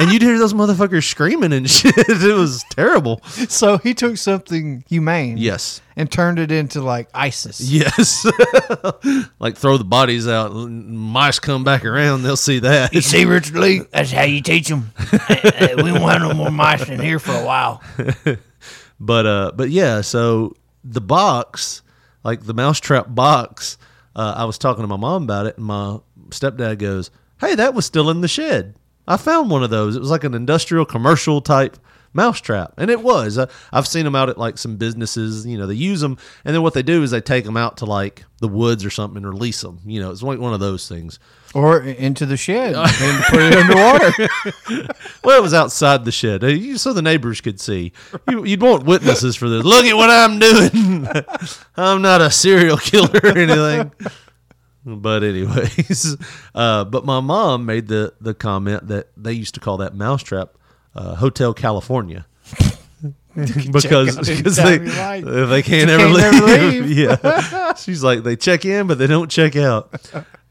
[0.00, 1.94] and you'd hear those motherfuckers screaming and shit.
[1.96, 3.20] It was terrible.
[3.48, 5.80] So he took something humane, Yes.
[5.96, 7.60] and turned it into like ISIS.
[7.60, 8.24] Yes.
[9.38, 10.52] like throw the bodies out.
[10.54, 12.92] Mice come back around, they'll see that.
[12.94, 14.92] You see, Richard Lee, that's how you teach them.
[15.12, 17.82] we won't have no more mice in here for a while.
[18.98, 20.00] But uh, but yeah.
[20.02, 21.82] So the box,
[22.24, 23.78] like the mousetrap box,
[24.14, 27.10] uh, I was talking to my mom about it, and my stepdad goes,
[27.40, 28.74] "Hey, that was still in the shed.
[29.08, 29.96] I found one of those.
[29.96, 31.76] It was like an industrial commercial type."
[32.12, 33.38] Mousetrap, and it was.
[33.38, 35.46] Uh, I've seen them out at like some businesses.
[35.46, 37.76] You know, they use them, and then what they do is they take them out
[37.76, 39.78] to like the woods or something and release them.
[39.86, 41.20] You know, it's like one of those things.
[41.54, 44.88] Or into the shed and put it underwater.
[45.22, 46.40] Well, it was outside the shed,
[46.80, 47.92] so the neighbors could see.
[48.28, 49.64] You'd want witnesses for this.
[49.64, 51.06] Look at what I'm doing.
[51.76, 53.92] I'm not a serial killer or anything.
[54.84, 56.16] But anyways,
[56.54, 60.56] uh, but my mom made the the comment that they used to call that mousetrap
[60.94, 62.26] uh, Hotel California.
[63.34, 65.24] because because they like.
[65.24, 66.84] they can't ever can't leave.
[66.86, 66.98] leave.
[66.98, 69.94] yeah, she's like they check in but they don't check out.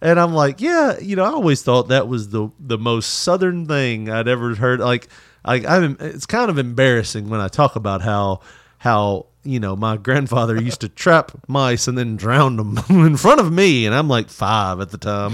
[0.02, 3.66] And I'm like, yeah, you know, I always thought that was the the most southern
[3.66, 4.80] thing I'd ever heard.
[4.80, 5.10] Like,
[5.46, 8.40] like I'm, it's kind of embarrassing when I talk about how
[8.80, 13.40] how you know my grandfather used to trap mice and then drown them in front
[13.40, 15.34] of me, and I'm like five at the time,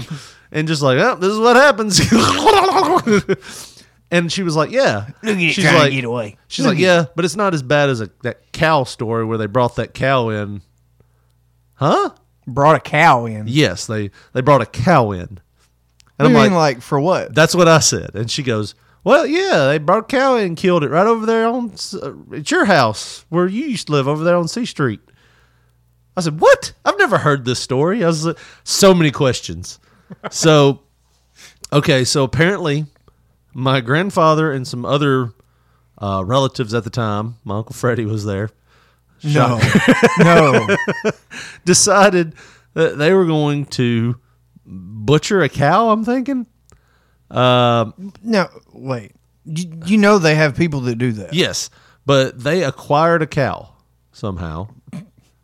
[0.52, 2.00] and just like, oh, this is what happens.
[4.10, 6.36] and she was like, yeah, Look she's like, get away.
[6.48, 9.46] She's like, yeah, but it's not as bad as a, that cow story where they
[9.46, 10.62] brought that cow in.
[11.74, 12.10] Huh?
[12.46, 13.46] Brought a cow in.
[13.48, 15.38] Yes, they they brought a cow in.
[16.18, 17.34] And What I'm do like, like, for what?
[17.34, 18.14] that's what I said.
[18.14, 18.74] And she goes,
[19.06, 22.50] well, yeah, they brought a cow and killed it right over there on uh, at
[22.50, 24.98] your house where you used to live over there on C Street.
[26.16, 26.72] I said, what?
[26.84, 28.02] I've never heard this story.
[28.02, 29.78] I was like, so many questions.
[30.30, 30.82] So,
[31.72, 32.86] okay, so apparently,
[33.52, 35.32] my grandfather and some other
[35.98, 38.50] uh, relatives at the time, my uncle Freddie was there.
[39.24, 39.60] No.
[40.20, 40.76] no.
[41.64, 42.34] decided
[42.74, 44.20] that they were going to
[44.64, 45.90] butcher a cow.
[45.90, 46.46] I'm thinking.
[47.30, 47.90] Uh,
[48.22, 49.12] now, wait.
[49.44, 51.32] You, you know they have people that do that.
[51.34, 51.70] yes,
[52.04, 53.68] but they acquired a cow
[54.12, 54.68] somehow.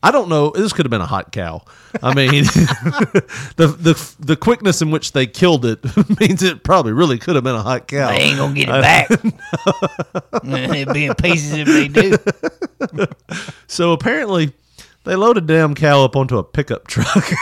[0.05, 0.51] I don't know.
[0.51, 1.62] This could have been a hot cow.
[2.03, 5.79] I mean, the the the quickness in which they killed it
[6.21, 8.09] means it probably really could have been a hot cow.
[8.09, 9.11] They ain't gonna get it back.
[10.45, 13.07] It'd be in pieces if they do.
[13.68, 14.53] So apparently,
[15.04, 17.28] they loaded damn cow up onto a pickup truck.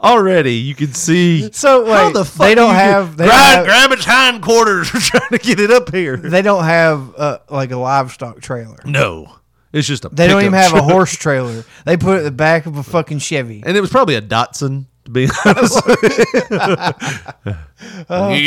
[0.00, 1.50] Already, you can see.
[1.52, 3.92] So How wait, the fuck they don't do you have they grab, don't have, grab
[3.92, 6.16] its hindquarters trying to get it up here.
[6.16, 8.78] they don't have uh, like a livestock trailer.
[8.84, 9.34] No,
[9.72, 10.08] it's just a.
[10.10, 10.90] They don't even pickup have a truck.
[10.92, 11.64] horse trailer.
[11.84, 13.62] They put it in the back of a fucking Chevy.
[13.64, 14.86] and it was probably a Datsun.
[15.04, 15.92] To be honest, you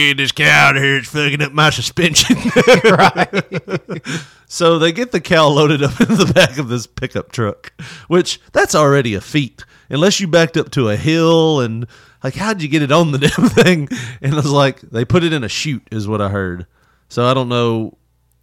[0.08, 2.36] get this cow out of here; it's fucking up my suspension.
[2.84, 4.02] right.
[4.48, 7.74] So they get the cow loaded up in the back of this pickup truck,
[8.08, 9.66] which that's already a feat.
[9.90, 11.88] Unless you backed up to a hill and
[12.24, 13.88] like, how'd you get it on the damn thing?
[14.22, 16.66] And it was like they put it in a chute, is what I heard.
[17.10, 17.98] So I don't know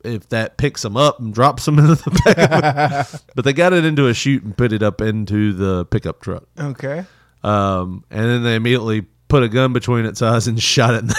[0.05, 3.85] if that picks them up and drops them into the back, but they got it
[3.85, 6.44] into a chute and put it up into the pickup truck.
[6.59, 7.05] Okay.
[7.44, 11.07] Um, and then they immediately put a gun between its eyes and shot it in
[11.09, 11.14] the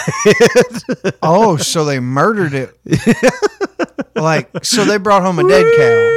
[1.03, 1.13] head.
[1.21, 2.77] Oh, so they murdered it.
[4.15, 6.11] like, so they brought home a dead cow.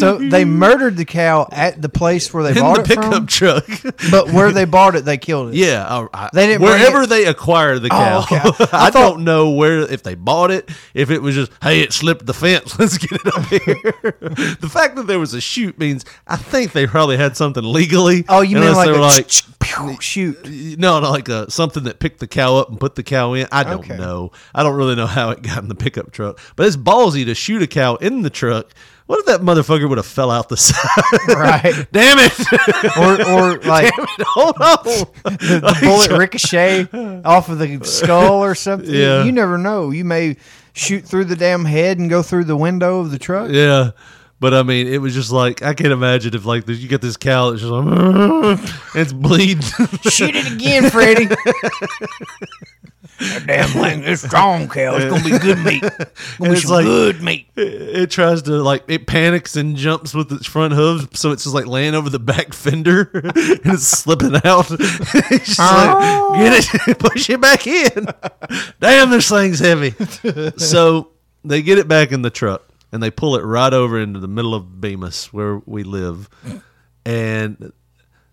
[0.00, 3.12] So they murdered the cow at the place where they in bought the it pickup
[3.14, 3.26] from.
[3.26, 3.66] truck.
[4.10, 5.54] But where they bought it, they killed it.
[5.56, 8.24] Yeah, I, I, They didn't wherever they acquired the cow.
[8.30, 8.36] Oh, okay.
[8.76, 11.80] I, I thought- don't know where if they bought it, if it was just hey,
[11.80, 13.62] it slipped the fence, let's get it up here.
[14.60, 18.24] the fact that there was a shoot means I think they probably had something legally.
[18.28, 19.30] Oh, you mean like they a were like
[20.00, 20.78] shoot?
[20.78, 23.46] no, no, like a, something that picked the cow up and put the cow in.
[23.52, 23.96] I don't Okay.
[23.96, 24.32] know.
[24.54, 27.34] I don't really know how it got in the pickup truck, but it's ballsy to
[27.34, 28.70] shoot a cow in the truck.
[29.10, 30.78] What if that motherfucker would have fell out the side?
[31.26, 31.84] Right.
[31.92, 32.96] Damn it!
[32.96, 34.24] Or, or like Damn it!
[34.24, 34.84] Hold on.
[34.84, 36.86] the, the bullet ricochet
[37.24, 38.94] off of the skull or something.
[38.94, 39.24] Yeah.
[39.24, 39.90] You never know.
[39.90, 40.36] You may
[40.74, 43.50] shoot through the damn head and go through the window of the truck.
[43.50, 43.90] Yeah.
[44.38, 47.16] But I mean, it was just like I can't imagine if like you get this
[47.16, 48.60] cow that's just like
[48.94, 49.60] it's bleeding.
[50.08, 51.26] Shoot it again, Freddie.
[53.46, 54.96] Damn thing, it's strong cow.
[54.96, 55.82] It's gonna be good meat.
[56.38, 57.46] Gonna be it's some like- good meat.
[57.54, 57.62] It,
[58.02, 61.54] it tries to like it panics and jumps with its front hooves, so it's just
[61.54, 64.66] like laying over the back fender and it's slipping out.
[64.70, 68.06] it's just like, get it, push it back in.
[68.80, 69.90] Damn, this thing's heavy.
[70.56, 71.10] so
[71.44, 74.28] they get it back in the truck and they pull it right over into the
[74.28, 76.30] middle of Bemis where we live,
[77.04, 77.72] and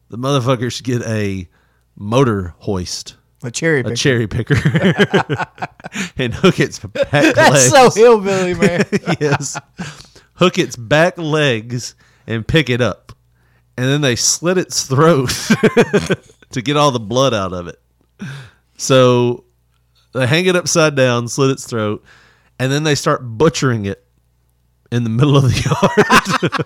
[0.10, 1.50] the motherfuckers get a
[1.97, 3.16] motor hoist.
[3.43, 3.95] A cherry A picker.
[3.95, 4.56] cherry picker
[6.17, 7.36] and hook its back legs.
[7.36, 8.84] That's so hillbilly, man.
[9.19, 9.58] yes.
[10.36, 11.95] Hook its back legs
[12.26, 13.12] and pick it up.
[13.78, 15.30] And then they slit its throat
[16.50, 17.80] to get all the blood out of it.
[18.78, 19.43] So
[20.13, 22.04] they hang it upside down, slit its throat,
[22.58, 24.04] and then they start butchering it
[24.91, 26.65] in the middle of the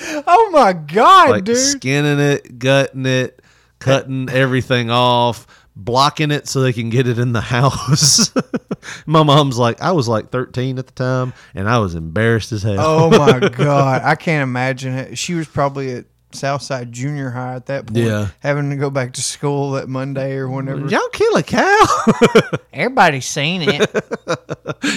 [0.00, 0.24] yard.
[0.28, 1.56] oh my god, like dude.
[1.56, 3.42] skinning it, gutting it,
[3.78, 8.32] cutting everything off, blocking it so they can get it in the house.
[9.06, 12.62] My mom's like, I was like 13 at the time, and I was embarrassed as
[12.62, 12.76] hell.
[12.78, 15.18] Oh my god, I can't imagine it.
[15.18, 18.28] She was probably at Southside Junior High at that point, Yeah.
[18.40, 20.80] having to go back to school that Monday or whenever.
[20.82, 21.86] Did y'all kill a cow?
[22.72, 23.90] Everybody's seen it.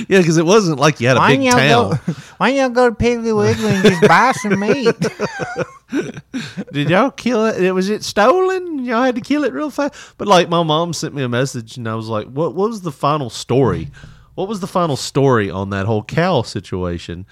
[0.10, 2.00] yeah, because it wasn't like you had a big y'all town.
[2.06, 2.14] go?
[2.38, 4.96] Why y'all go to Piggly Wiggly and just buy some meat?
[6.72, 7.62] Did y'all kill it?
[7.64, 7.72] it?
[7.74, 8.86] Was it stolen?
[8.86, 9.94] Y'all had to kill it real fast.
[10.18, 12.56] But like my mom sent me a message, and I was like, "What?
[12.56, 13.90] What was the final story?
[14.36, 17.26] What was the final story on that whole cow situation?"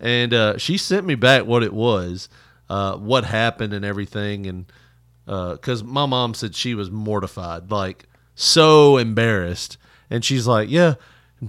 [0.00, 2.28] And uh, she sent me back what it was,
[2.74, 4.46] uh, what happened, and everything.
[4.46, 4.66] And
[5.26, 9.78] because my mom said she was mortified, like so embarrassed,
[10.10, 10.94] and she's like, "Yeah."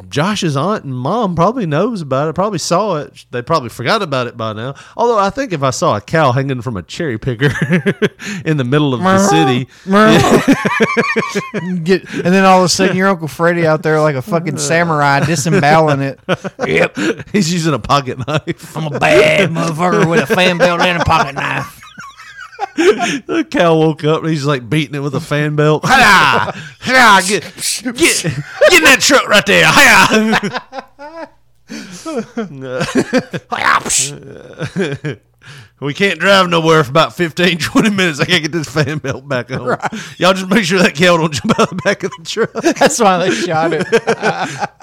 [0.09, 2.33] Josh's aunt and mom probably knows about it.
[2.33, 3.25] Probably saw it.
[3.31, 4.75] They probably forgot about it by now.
[4.97, 7.45] Although I think if I saw a cow hanging from a cherry picker
[8.45, 9.67] in the middle of the city,
[11.83, 14.57] Get, and then all of a sudden, your Uncle Freddy out there like a fucking
[14.57, 16.19] samurai disemboweling it.
[16.65, 16.97] Yep,
[17.31, 18.75] he's using a pocket knife.
[18.77, 21.81] I'm a bad motherfucker with a fan belt and a pocket knife.
[23.25, 25.85] the cow woke up and he's like beating it with a fan belt.
[25.87, 26.53] Hiya!
[26.83, 27.21] Hiya!
[27.25, 27.43] Get,
[27.83, 29.65] get, get in that truck right there.
[29.65, 31.29] Hiya!
[35.79, 38.19] we can't drive nowhere for about 15, 20 minutes.
[38.19, 39.77] I can't get this fan belt back on.
[40.17, 42.51] Y'all just make sure that cow don't jump out the back of the truck.
[42.51, 43.87] That's why they shot it.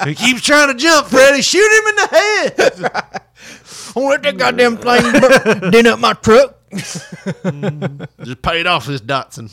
[0.08, 1.42] he keeps trying to jump, Freddy.
[1.42, 2.56] Shoot him in the head.
[3.94, 6.61] Don't let that goddamn thing bur- dent up my truck.
[8.22, 9.52] just paid off his Datsun.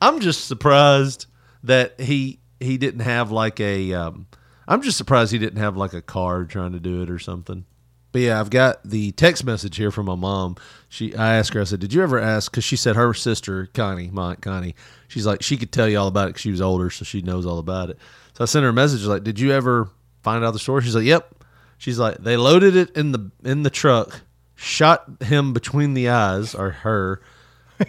[0.00, 1.26] I'm just surprised
[1.62, 3.92] that he he didn't have like a.
[3.94, 4.26] Um,
[4.66, 7.64] I'm just surprised he didn't have like a car trying to do it or something.
[8.12, 10.56] But yeah, I've got the text message here from my mom.
[10.88, 13.66] She, I asked her, I said, "Did you ever ask?" Because she said her sister
[13.74, 14.74] Connie, my Connie,
[15.08, 17.22] she's like she could tell you all about it because she was older, so she
[17.22, 17.98] knows all about it.
[18.34, 19.88] So I sent her a message like, "Did you ever
[20.22, 21.44] find out the story?" She's like, "Yep."
[21.78, 24.20] She's like, "They loaded it in the in the truck,
[24.54, 27.20] shot him between the eyes or her,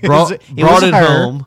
[0.01, 1.05] brought, it brought it her.
[1.05, 1.45] home."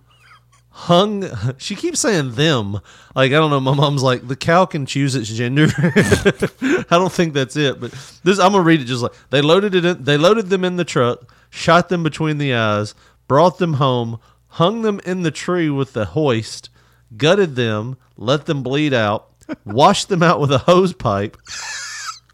[0.78, 1.24] hung
[1.59, 2.74] she keeps saying them
[3.16, 7.12] like i don't know my mom's like the cow can choose its gender i don't
[7.12, 7.90] think that's it but
[8.22, 10.76] this i'm gonna read it just like they loaded it in, they loaded them in
[10.76, 12.94] the truck shot them between the eyes
[13.26, 16.70] brought them home hung them in the tree with the hoist
[17.16, 19.31] gutted them let them bleed out
[19.64, 21.37] washed them out with a hose pipe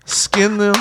[0.05, 0.75] skinned them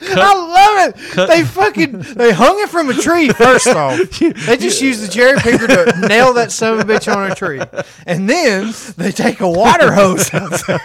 [0.00, 1.28] I love it.
[1.28, 3.30] They fucking they hung it from a tree.
[3.30, 7.12] First off, they just used the cherry picker to nail that son of a bitch
[7.14, 7.60] on a tree,
[8.06, 10.32] and then they take a water hose.
[10.34, 10.80] out there.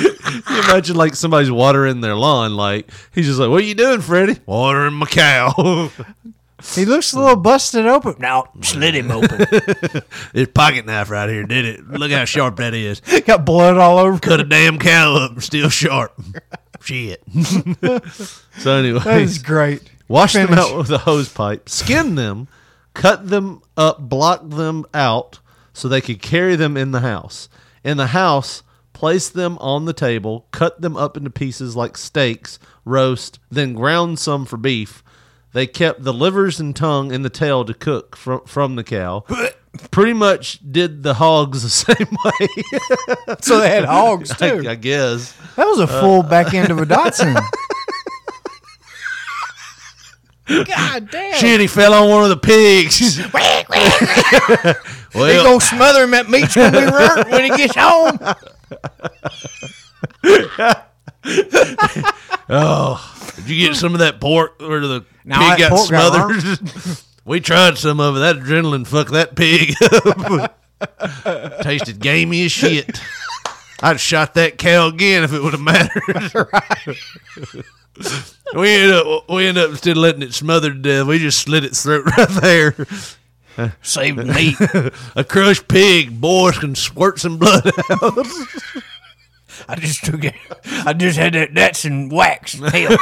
[0.00, 4.00] You imagine like somebody's watering their lawn like he's just like what are you doing
[4.00, 5.90] freddy watering my cow
[6.74, 8.14] He looks a little busted open.
[8.18, 9.38] Now slit him open.
[10.34, 11.86] His pocket knife right here did it.
[11.88, 13.00] Look how sharp that is.
[13.26, 14.18] Got blood all over.
[14.18, 16.18] Cut a damn cow up, still sharp.
[16.84, 17.22] Shit.
[18.58, 19.90] so anyway, That is great.
[20.08, 22.48] wash them out with a hose pipe, skin them,
[22.92, 25.40] cut them up, block them out
[25.72, 27.48] so they could carry them in the house.
[27.82, 32.58] In the house, place them on the table, cut them up into pieces like steaks,
[32.84, 35.02] roast, then ground some for beef.
[35.52, 39.24] They kept the livers and tongue and the tail to cook from, from the cow.
[39.90, 42.48] Pretty much did the hogs the same way.
[43.40, 44.62] So they had hogs too.
[44.66, 45.32] I, I guess.
[45.56, 47.34] That was a full uh, back end of a Datsun.
[50.66, 51.34] God damn.
[51.40, 53.16] Shit, he fell on one of the pigs.
[53.16, 53.24] They
[55.14, 56.10] well, gonna smother him.
[56.10, 58.18] That meat's gonna be burnt when he gets home.
[62.48, 66.32] oh, did you get some of that pork or the No, pig got pork got
[66.42, 66.98] smothered?
[67.24, 68.20] We tried some of it.
[68.20, 70.60] That adrenaline fucked that pig up.
[71.62, 73.00] Tasted gamey as shit.
[73.82, 76.02] I'd shot that cow again if it would have mattered.
[78.54, 81.40] we ended up we ended up instead of letting it smother to death, we just
[81.40, 82.74] slit its throat right there.
[83.82, 84.56] Save the meat.
[85.14, 88.26] A crushed pig, boys can squirt some blood out.
[89.68, 90.34] I just took it.
[90.86, 91.54] I just had that.
[91.54, 92.54] That's in wax.
[92.58, 92.96] Hell.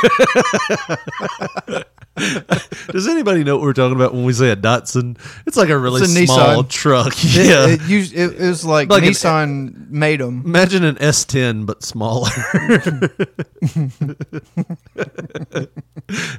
[2.90, 5.16] Does anybody know what we're talking about when we say a Datsun?
[5.46, 6.68] It's like a really It's a small Nissan.
[6.68, 7.14] truck.
[7.24, 7.68] Yeah.
[7.68, 10.42] it, used, it, it was like, Like an- Nissan made them.
[10.44, 12.28] Imagine an S10 but smaller.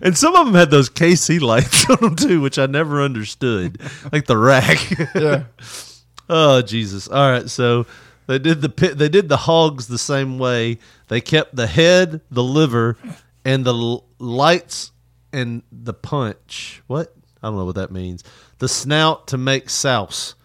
[0.01, 3.79] and some of them had those KC lights on them too, which I never understood,
[4.11, 4.77] like the rack.
[5.15, 5.45] Yeah.
[6.29, 7.07] oh Jesus!
[7.07, 7.85] All right, so
[8.27, 8.97] they did the pit.
[8.97, 10.79] They did the hogs the same way.
[11.07, 12.97] They kept the head, the liver,
[13.45, 14.91] and the l- lights
[15.31, 16.81] and the punch.
[16.87, 17.13] What?
[17.41, 18.23] I don't know what that means.
[18.59, 20.35] The snout to make souse.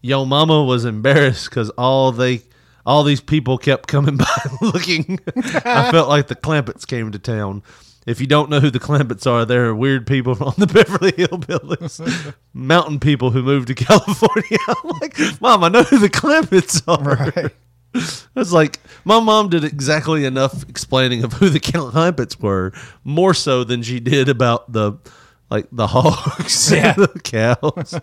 [0.00, 2.42] Yo mama was embarrassed because all they
[2.86, 4.26] all these people kept coming by
[4.62, 5.18] looking.
[5.36, 7.62] I felt like the Clampetts came to town.
[8.08, 12.34] If you don't know who the Clampetts are, they're weird people from the Beverly Hillbillies,
[12.54, 14.58] mountain people who moved to California.
[14.68, 17.32] I'm like, Mom, I know who the Clampetts are.
[17.36, 17.52] Right.
[18.36, 22.72] It's like my mom did exactly enough explaining of who the Clampetts were,
[23.04, 24.94] more so than she did about the
[25.50, 26.92] like the hogs, Yeah.
[26.92, 27.98] the cows.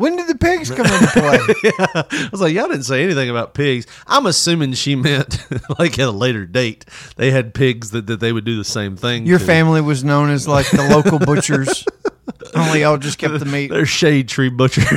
[0.00, 1.38] When did the pigs come into play?
[1.78, 3.86] I was like, y'all didn't say anything about pigs.
[4.06, 5.46] I'm assuming she meant
[5.78, 6.86] like at a later date
[7.16, 9.26] they had pigs that, that they would do the same thing.
[9.26, 9.44] Your to.
[9.44, 11.84] family was known as like the local butchers.
[12.54, 13.70] Only y'all just kept the meat.
[13.70, 14.88] They're shade tree butchers.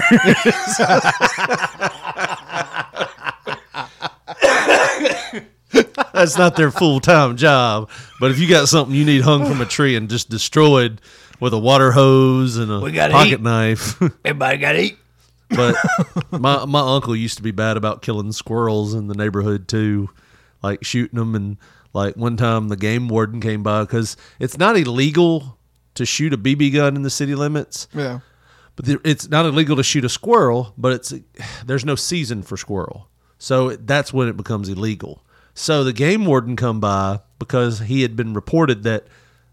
[6.14, 7.90] That's not their full time job.
[8.22, 11.02] But if you got something you need hung from a tree and just destroyed
[11.44, 13.42] with a water hose and a We gotta pocket eat.
[13.42, 14.02] knife.
[14.26, 14.98] Everybody got to eat.
[15.50, 15.76] But
[16.32, 20.10] my my uncle used to be bad about killing squirrels in the neighborhood too,
[20.64, 21.36] like shooting them.
[21.36, 21.58] And
[21.94, 25.58] like one time, the game warden came by because it's not illegal
[25.96, 28.22] to shoot a BB gun in the city limits, Yeah.
[28.76, 30.74] but there- it's not illegal to shoot a squirrel.
[30.78, 31.14] But it's
[31.66, 35.24] there's no season for squirrel, so that's when it becomes illegal.
[35.54, 39.08] So the game warden come by because he had been reported that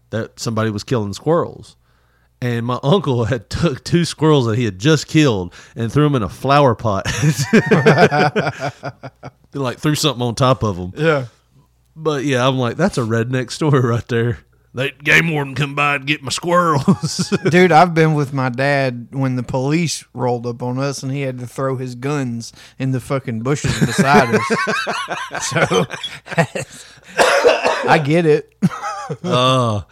[0.09, 1.75] that somebody was killing squirrels
[2.41, 6.15] and my uncle had took two squirrels that he had just killed and threw them
[6.15, 7.05] in a flower pot.
[9.53, 10.93] like threw something on top of them.
[10.95, 11.25] Yeah.
[11.95, 14.39] But yeah, I'm like, that's a redneck story right there.
[14.73, 17.33] That game warden come by and get my squirrels.
[17.49, 21.21] Dude, I've been with my dad when the police rolled up on us and he
[21.21, 24.41] had to throw his guns in the fucking bushes beside us.
[25.41, 25.85] So
[27.17, 28.55] I get it.
[29.23, 29.85] oh,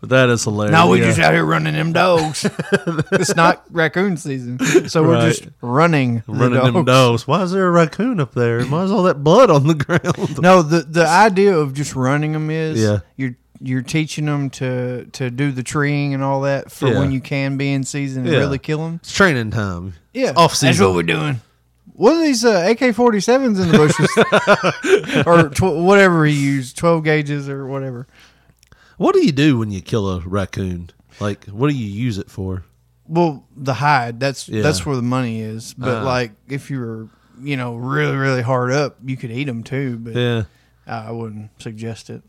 [0.00, 0.72] but that is hilarious.
[0.72, 1.06] Now we Yeah.
[1.06, 2.44] just out here running them dogs.
[3.12, 5.28] it's not raccoon season, so we're Right.
[5.28, 7.24] just running, the running them dogs.
[7.24, 7.26] dogs.
[7.28, 8.62] Why is there a raccoon up there?
[8.64, 10.40] Why is all that blood on the ground?
[10.40, 12.98] No, the the idea of just running them is Yeah.
[13.16, 17.00] you're you're teaching them to to do the treeing and all that for Yeah.
[17.00, 18.38] when you can be in season and Yeah.
[18.38, 19.00] really kill them.
[19.02, 19.94] It's training time.
[20.14, 20.68] Yeah, off season.
[20.68, 21.40] That's what we're doing.
[21.94, 25.24] What are these uh, AK 47s in the bushes?
[25.26, 28.06] or tw- whatever he used, 12 gauges or whatever.
[28.98, 30.90] What do you do when you kill a raccoon?
[31.20, 32.64] Like, what do you use it for?
[33.06, 34.62] Well, the hide, that's Yeah.
[34.62, 35.74] that's where the money is.
[35.76, 36.04] But Ah.
[36.04, 37.08] like if you were,
[37.40, 40.42] you know, really really hard up, you could eat them too, but Yeah.
[40.86, 42.22] I wouldn't suggest it.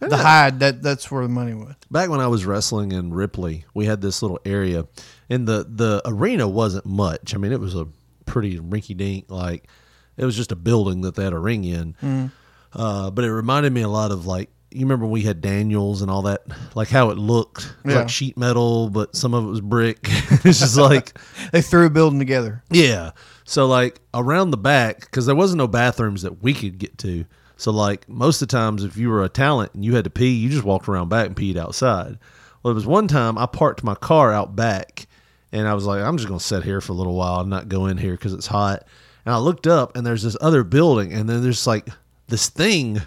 [0.00, 1.74] The hide, that that's where the money was.
[1.90, 4.86] back when I was wrestling in Ripley, we had this little area,
[5.28, 7.34] and the the arena wasn't much.
[7.34, 7.86] I mean, it was a
[8.26, 9.68] pretty rinky dink, like
[10.16, 11.94] it was just a building that they had a ring in.
[12.02, 12.30] Mm.
[12.72, 16.10] Uh, but it reminded me a lot of like you remember we had Daniels and
[16.10, 16.42] all that,
[16.74, 17.96] like how it looked Yeah.
[18.00, 19.98] like sheet metal, but some of it was brick.
[20.44, 21.18] it's just like
[21.52, 22.62] They threw a building together.
[22.70, 23.10] yeah.
[23.44, 27.24] So like around the back, because there wasn't no bathrooms that we could get to.
[27.56, 30.10] So like most of the times, if you were a talent and you had to
[30.10, 32.16] pee, you just walked around back and peed outside.
[32.62, 35.06] Well, it was one time I parked my car out back,
[35.50, 37.68] and I was like, I'm just gonna sit here for a little while and not
[37.68, 38.84] go in here because it's hot.
[39.26, 41.88] And I looked up, and there's this other building, and then there's like
[42.28, 43.02] this thing,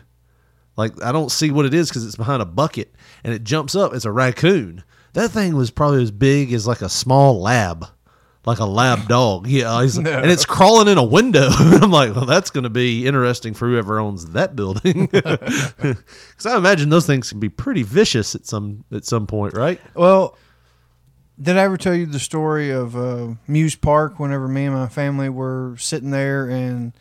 [0.76, 2.93] like I don't see what it is because it's behind a bucket,
[3.24, 3.93] and it jumps up.
[3.93, 4.84] It's a raccoon.
[5.13, 7.88] That thing was probably as big as like a small lab
[8.45, 9.47] like a lab dog.
[9.47, 10.11] Yeah, he's- No.
[10.11, 11.47] and it's crawling in a window.
[11.49, 16.57] I'm like, well, that's going to be interesting for whoever owns that building, because I
[16.57, 19.80] imagine those things can be pretty vicious at some at some point, right?
[19.95, 20.38] Well,
[21.41, 24.19] did I ever tell you the story of uh, Muse Park?
[24.19, 26.91] Whenever me and my family were sitting there, and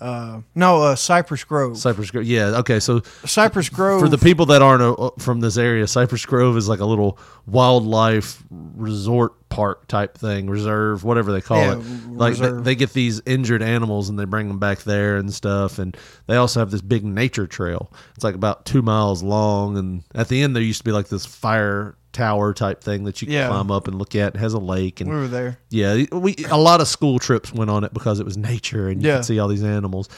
[0.00, 1.78] Uh, no, uh, Cypress Grove.
[1.78, 2.24] Cypress Grove.
[2.24, 2.58] Yeah.
[2.58, 2.80] Okay.
[2.80, 4.00] So Cypress Grove.
[4.00, 7.18] for the people that aren't uh, from this area, Cypress Grove is like a little
[7.46, 12.08] wildlife resort park type thing, reserve, whatever they call Yeah, it.
[12.08, 15.78] Like they, they get these injured animals and they bring them back there and stuff.
[15.78, 17.92] And they also have this big nature trail.
[18.16, 21.08] It's like about two miles long, and at the end there used to be like
[21.08, 23.48] this fire tower type thing that you can Yeah.
[23.48, 24.34] climb up and look at.
[24.36, 25.58] It has a lake and we were there.
[25.68, 29.02] yeah, we a lot of school trips went on it because it was nature and
[29.02, 29.16] you Yeah.
[29.16, 30.08] could see all these animals.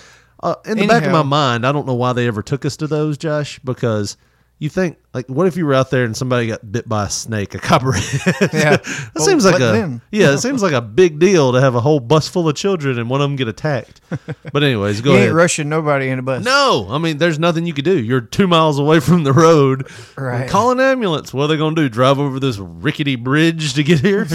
[0.42, 2.76] Uh, in the back of my mind, I don't know why they ever took us
[2.76, 4.16] to those, Josh, because
[4.58, 7.10] you think like, what if you were out there and somebody got bit by a
[7.10, 8.02] snake, a copperhead?
[8.40, 8.76] Yeah.
[8.76, 11.80] that Well, seems like a yeah, it seems like a big deal to have a
[11.80, 14.00] whole bus full of children and one of them get attacked.
[14.52, 15.28] But anyways, go you ahead.
[15.28, 16.42] ain't rushing nobody in a bus.
[16.44, 17.98] No, I mean, there's nothing you could do.
[18.02, 19.90] You're two miles away from the road.
[20.16, 20.48] Right.
[20.48, 21.34] Call an ambulance.
[21.34, 21.88] What are they going to do?
[21.90, 24.26] Drive over this rickety bridge to get here?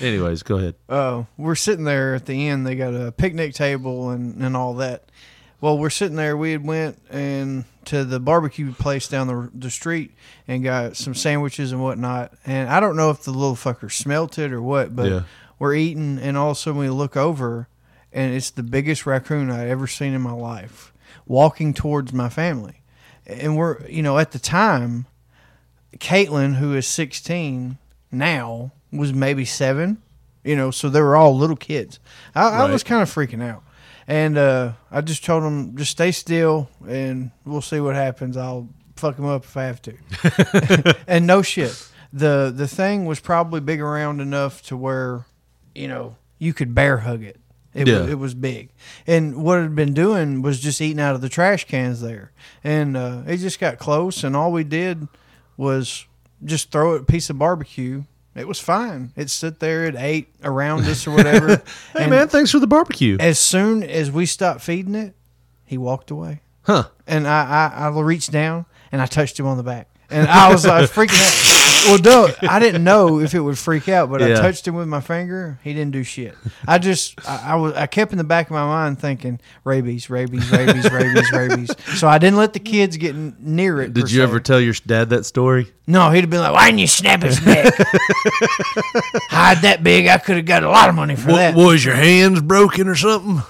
[0.00, 0.74] Anyways, go ahead.
[0.88, 2.64] uh, we're sitting there at the end.
[2.66, 5.10] They got a picnic table and, and all that.
[5.60, 6.36] Well, we're sitting there.
[6.36, 10.12] We had went and to the barbecue place down the, the street
[10.46, 12.32] and got some sandwiches and whatnot.
[12.46, 15.20] And I don't know if the little fucker smelt it or what, but Yeah.
[15.58, 17.66] we're eating, and all of a sudden we look over,
[18.12, 20.92] and it's the biggest raccoon I'd ever seen in my life,
[21.26, 22.82] walking towards my family.
[23.26, 25.06] And we're, you know, at the time,
[25.96, 27.78] Caitlin, who is 16
[28.12, 30.02] now, was maybe seven.
[30.44, 31.98] You know, so they were all little kids.
[32.34, 33.62] I, I was kind of freaking out,
[34.08, 38.36] and uh, I just told him just stay still, and we'll see what happens.
[38.36, 40.96] I'll fuck them up if I have to.
[41.06, 45.26] and no shit, the the thing was probably big around enough to where,
[45.74, 47.38] you know, you could bear hug it.
[47.74, 48.00] It, Yeah.
[48.00, 48.70] was, it was big,
[49.06, 52.32] and what it had been doing was just eating out of the trash cans there,
[52.64, 55.06] and uh, it just got close, and all we did
[55.58, 56.06] was
[56.44, 58.04] just throw it a piece of barbecue.
[58.38, 59.12] It was fine.
[59.16, 59.86] It stood there.
[59.86, 61.62] It ate around us or whatever.
[61.92, 63.16] Hey And man, thanks for the barbecue.
[63.18, 65.14] As soon as we stopped feeding it,
[65.64, 66.40] he walked away.
[66.62, 66.84] Huh.
[67.06, 69.88] And I, I, I reached down and I touched him on the back.
[70.10, 71.67] And I was like freaking out.
[71.88, 74.88] Well, no, I didn't know if it would freak out, but I touched him with
[74.88, 75.58] my finger.
[75.64, 76.34] He didn't do shit.
[76.66, 80.10] I just, I, I was, I kept in the back of my mind thinking rabies,
[80.10, 81.70] rabies, rabies, rabies, rabies.
[81.98, 83.94] So I didn't let the kids get near it.
[83.94, 84.22] Did you se.
[84.22, 85.72] ever tell your dad that story?
[85.86, 87.72] No, he'd have been like, "Why didn't you snap his neck?
[89.30, 90.06] Hide that big.
[90.06, 92.94] I could have got a lot of money for that." was your hands broken or
[92.94, 93.42] something?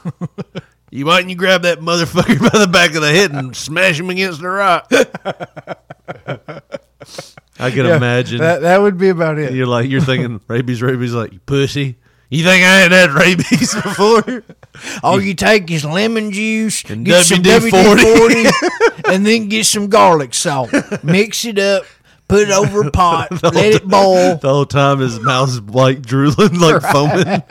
[0.90, 3.98] you why didn't you grab that motherfucker by the back of the head and smash
[3.98, 4.90] him against the rock?
[7.58, 8.38] I can Yeah, imagine.
[8.38, 9.52] that that would be about it.
[9.52, 11.96] you're like you're thinking rabies, rabies, like you pussy.
[12.30, 14.44] You think I ain't had rabies before?
[15.02, 17.96] All you take is lemon juice, And get some WD-40.
[17.96, 20.70] WD-40, and then get some garlic salt.
[21.02, 21.84] Mix it up,
[22.28, 24.36] put it over a pot, let it boil.
[24.36, 27.42] The whole time his mouth's like drooling, like foaming.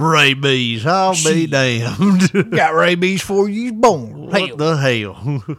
[0.00, 2.50] rabies, I'll be damned.
[2.50, 4.26] Got rabies for you born.
[4.26, 4.56] What Hell.
[4.56, 5.56] the hell?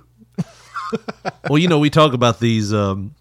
[1.49, 2.73] Well, you know, we talk about these.
[2.73, 3.15] Um,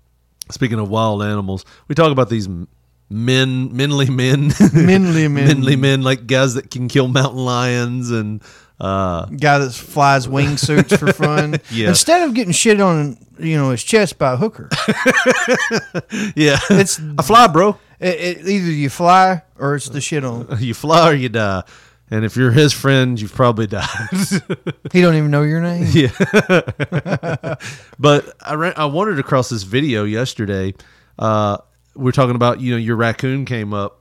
[0.51, 5.49] speaking of wild animals, we talk about these men, menly men, Menly men.
[5.49, 8.43] menly men, like guys that can kill mountain lions and.
[8.81, 11.57] Uh, Guy that flies wingsuits for fun.
[11.73, 11.89] Yeah.
[11.89, 14.69] Instead of getting shit on, you know, his chest by a hooker,
[16.37, 17.77] yeah, it's I fly, bro.
[17.99, 20.47] it, it, either you fly or it's the shit on.
[20.61, 21.65] You fly or you die.
[22.11, 23.87] And if you're his friend, you've probably died.
[24.93, 25.87] He don't even know your name.
[25.93, 26.09] Yeah.
[27.99, 30.73] but I ran, I wandered across this video yesterday.
[31.19, 31.59] Uh,
[31.95, 34.01] we are talking about you know your raccoon came up.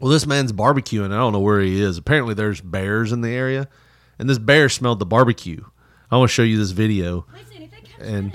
[0.00, 1.12] Well, this man's barbecuing.
[1.12, 1.98] I don't know where he is.
[1.98, 3.68] Apparently, there's bears in the area,
[4.18, 5.62] and this bear smelled the barbecue.
[6.10, 7.26] I want to show you this video,
[8.00, 8.34] and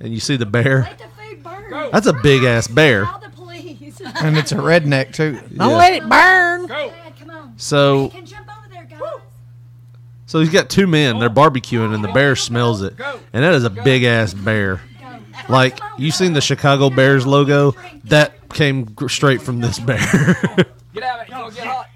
[0.00, 0.88] and you see the bear.
[1.92, 3.06] That's a big ass bear.
[4.22, 5.38] And it's a redneck too.
[5.54, 6.68] Don't let it burn.
[7.58, 8.10] So,
[10.26, 11.18] so he's got two men.
[11.18, 12.94] They're barbecuing, and the bear smells it,
[13.32, 14.80] and that is a big ass bear.
[15.48, 17.74] Like you seen the Chicago Bears logo?
[18.04, 19.98] That came straight from this bear.
[20.94, 21.30] Get out of it.
[21.30, 21.88] Go get hot.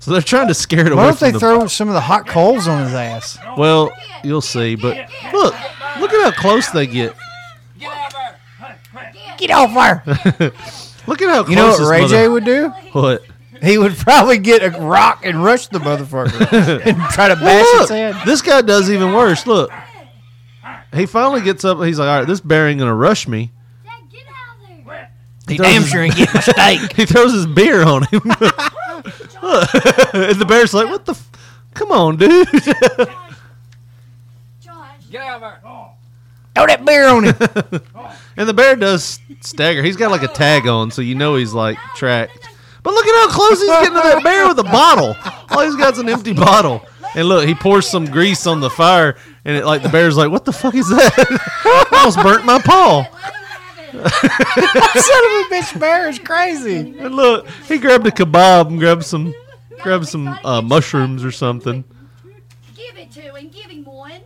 [0.00, 1.38] so they're trying to scare it away Why don't they the.
[1.40, 3.38] throw some of the hot coals on his ass?
[3.56, 3.90] well,
[4.24, 4.74] you'll see.
[4.74, 4.96] But
[5.32, 5.54] look,
[6.00, 7.14] look at how close they get.
[9.38, 10.00] Get off there.
[11.06, 12.68] Look at how close You know what this Ray mother- J would do?
[12.92, 13.22] What?
[13.62, 16.40] He would probably get a rock and rush the motherfucker
[16.86, 18.16] and try to bash Well, its look, head.
[18.26, 19.46] this guy does even worse.
[19.46, 19.70] Look,
[20.94, 21.78] he finally gets up.
[21.82, 23.50] He's like, "All right, this bear ain't gonna rush me."
[24.10, 25.10] Get out there!
[25.48, 26.92] He throws damn his- sure ain't getting a steak.
[26.96, 28.20] he throws his beer on him.
[29.42, 29.74] Look.
[30.14, 31.12] and the bear's like, "What the?
[31.12, 31.30] F-
[31.74, 32.48] Come on, dude!"
[35.10, 35.60] Get out of there.
[36.54, 37.34] Throw that beer on him.
[38.36, 39.82] and the bear does stagger.
[39.82, 42.48] He's got like a tag on, so you know he's like tracked.
[42.86, 45.16] But look at how close he's getting to that bear with a bottle.
[45.50, 46.86] All he's got's an empty bottle.
[47.16, 50.30] And look, he pours some grease on the fire, and it like the bear's like,
[50.30, 51.88] "What the fuck is that?
[51.92, 53.02] Almost burnt my paw."
[53.90, 56.96] Son of a bitch bear is crazy.
[56.96, 59.34] And look, he grabbed a kebab and grabbed some,
[59.82, 61.82] grabbed some uh, mushrooms or something.
[62.76, 63.48] Give it to him.
[63.48, 64.20] Give him one.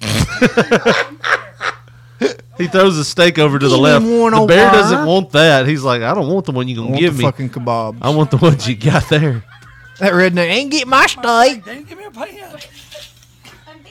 [2.60, 4.04] He throws a steak over to the Give left.
[4.04, 5.66] him one, The old bear doesn't want that.
[5.66, 7.24] He's like, I don't want the one you I gonna want give the me.
[7.24, 7.98] fucking kebabs.
[8.02, 9.42] I want the ones you got there.
[9.98, 11.64] That redneck ain't get my steak.
[11.64, 12.58] Dan, give me a pan.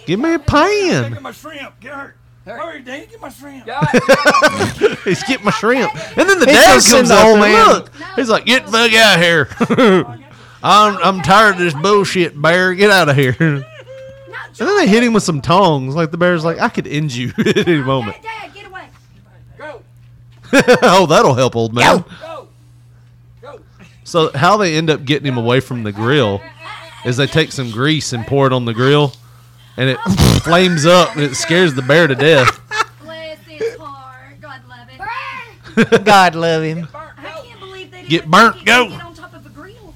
[0.06, 1.04] Give me a pan.
[1.04, 1.24] Get pan.
[1.24, 1.80] my shrimp.
[1.80, 2.16] Get hurt.
[2.46, 3.66] Hurry, Dan, get my shrimp.
[5.04, 5.94] He's getting my shrimp.
[6.18, 7.68] And then the He's dad gonna comes send the up old and man.
[7.68, 7.92] look.
[8.16, 9.48] He's like, get the fuck out of here.
[10.64, 12.74] I'm, I'm tired of this bullshit, bear.
[12.74, 13.36] Get out of here.
[14.60, 15.96] And then they hit him with some tongs.
[15.96, 18.18] Like the bear's like, I could end you at any moment.
[18.22, 18.59] Dad, get away.
[18.59, 18.59] Go.
[20.82, 21.98] oh, that'll help, old man.
[21.98, 22.48] Go.
[23.42, 23.60] Go.
[24.04, 26.42] So how they end up getting him away from the grill
[27.06, 29.14] is they take some grease and pour it on the grill,
[29.78, 29.98] and it
[30.44, 32.60] flames up and it scares the bear to death.
[33.02, 34.42] Bless his heart.
[34.42, 34.90] God love
[35.86, 36.06] it.
[36.06, 36.88] God love him.
[36.94, 38.90] I can't believe they Get burnt, go.
[38.90, 39.94] get on top of a grill.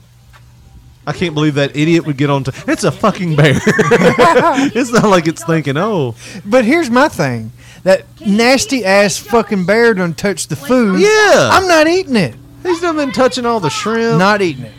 [1.06, 2.54] I can't believe that idiot would get on to.
[2.68, 3.56] It's a fucking bear.
[3.58, 7.52] it's not like it's thinking, oh, But here's my thing.
[7.84, 11.00] That nasty ass fucking bear done touched the food.
[11.02, 11.50] yeah.
[11.52, 12.36] I'm not eating it.
[12.64, 14.18] He's done been touching all the shrimp.
[14.18, 14.74] Not eating it.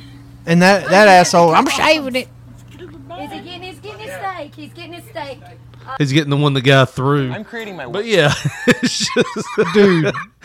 [0.46, 2.28] And that that asshole, I'm shaving it.
[2.72, 4.54] Is he getting his getting his steak?
[4.54, 5.38] He's getting his steak.
[5.98, 7.30] He's getting the one the guy threw.
[7.32, 7.86] I'm creating my.
[7.86, 8.32] But yeah,
[8.66, 10.14] it's just, Dude.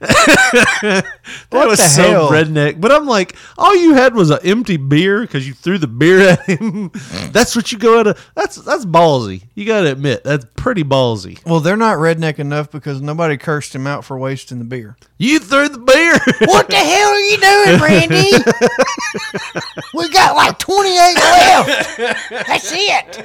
[0.00, 1.04] that
[1.50, 2.30] What was the so hell?
[2.30, 2.80] redneck.
[2.80, 6.20] But I'm like, all you had was an empty beer because you threw the beer
[6.30, 6.90] at him.
[7.32, 8.30] that's what you go out of.
[8.34, 9.44] That's that's ballsy.
[9.54, 11.44] You got to admit that's pretty ballsy.
[11.46, 14.96] Well, they're not redneck enough because nobody cursed him out for wasting the beer.
[15.18, 16.18] You threw the beer.
[16.48, 18.30] What the hell are you doing, Randy?
[19.94, 21.96] we got like 28 left.
[22.46, 23.24] That's it.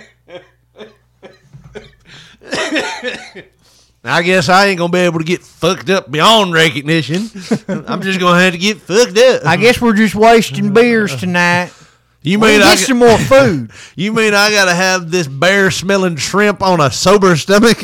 [4.08, 7.22] I guess I ain't gonna be able to get fucked up beyond recognition.
[7.68, 9.46] I'm just gonna have to get fucked up.
[9.46, 11.72] I guess we're just wasting beers tonight.
[12.22, 13.72] you mean I get got- some more food.
[13.96, 17.80] You mean I gotta have this bear smelling shrimp on a sober stomach?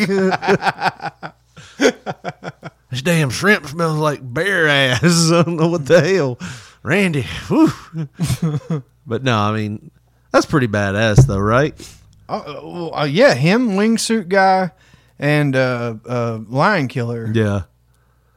[2.90, 5.32] this damn shrimp smells like bear ass.
[5.32, 6.38] I don't know what the hell.
[6.84, 7.26] Randy,
[9.08, 9.92] but no, I mean,
[10.32, 11.74] that's pretty badass though, right?
[12.32, 14.72] Uh, uh, yeah, him, wingsuit guy,
[15.20, 17.30] and uh, uh, lion killer.
[17.34, 17.64] Yeah.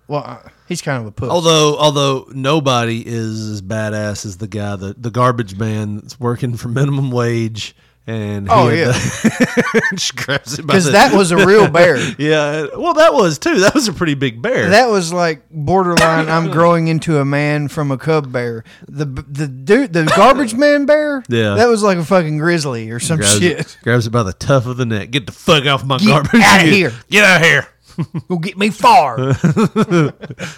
[0.08, 1.30] Well, uh, he's kind of a puss.
[1.30, 6.56] Although, although nobody is as badass as the guy, the the garbage man that's working
[6.56, 7.76] for minimum wage,
[8.06, 8.86] and he Oh, yeah.
[8.92, 11.96] the- grabs it because the- that was a real bear.
[12.18, 12.66] yeah.
[12.76, 13.60] Well, that was too.
[13.60, 14.70] That was a pretty big bear.
[14.70, 16.28] That was like borderline.
[16.28, 18.64] I'm growing into a man from a cub bear.
[18.88, 21.22] The the dude, the garbage man bear.
[21.28, 21.54] Yeah.
[21.54, 23.60] that was like a fucking grizzly or some grabs shit.
[23.60, 25.10] It, grabs it by the tuft of the neck.
[25.10, 26.32] Get the fuck off my garbage.
[26.32, 26.42] Get garbage!
[26.42, 26.92] outta here.
[27.10, 27.66] Get out of here!
[28.28, 29.16] Go get me far,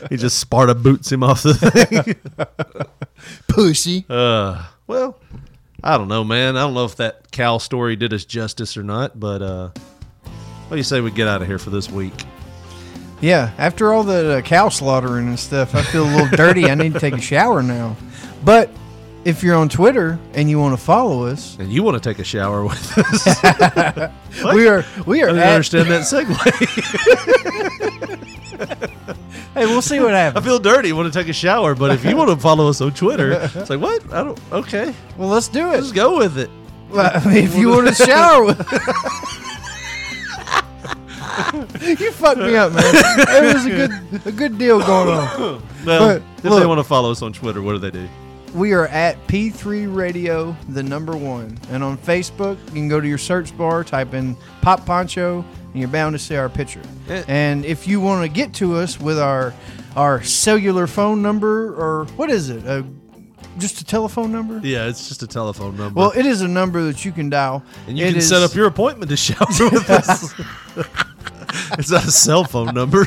[0.08, 2.14] he just Sparta boots him off the thing.
[3.48, 4.04] pussy.
[4.08, 5.18] uh, well,
[5.82, 6.56] I don't know, man.
[6.56, 9.70] I don't know if that cow story did us justice or not, but uh,
[10.68, 12.12] what do you say we get out of here for this week?
[13.20, 16.68] Yeah, after all the uh, cow slaughtering and stuff, I feel a little dirty.
[16.68, 17.96] I need to take a shower now.
[18.44, 18.70] But
[19.26, 22.18] if you're on Twitter and you want to follow us, And you want to take
[22.20, 23.26] a shower with us?
[24.54, 26.36] we are we are didn't at, understand that segue.
[29.54, 30.44] Hey, we'll see what happens.
[30.44, 30.92] I feel dirty.
[30.92, 33.70] Want to take a shower, but if you want to follow us on Twitter, it's
[33.70, 34.02] like what?
[34.12, 34.38] I don't.
[34.52, 35.76] Okay, Well, let's do it.
[35.76, 36.50] let's go with it.
[36.90, 38.58] Well, I mean, if you want to shower with.
[42.00, 42.94] you fucked me up, man.
[43.26, 45.62] There was a good a good deal going on.
[45.86, 48.06] Well, But, if they want to follow us on Twitter, what do they do?
[48.56, 51.58] We are at P3 Radio, the number one.
[51.70, 55.74] And on Facebook, you can go to your search bar, type in Pop Poncho, and
[55.78, 56.80] you're bound to see our picture.
[57.10, 57.22] Eh.
[57.28, 59.52] And if you want to get to us with our
[59.94, 62.66] our cellular phone number, or what is it?
[62.66, 62.82] Uh,
[63.58, 64.58] just a telephone number?
[64.66, 65.98] Yeah, it's just a telephone number.
[66.00, 67.62] Well, it is a number that you can dial.
[67.86, 70.34] and you It can is- set up your appointment to shower with us.
[71.78, 73.06] it's not a cell phone number.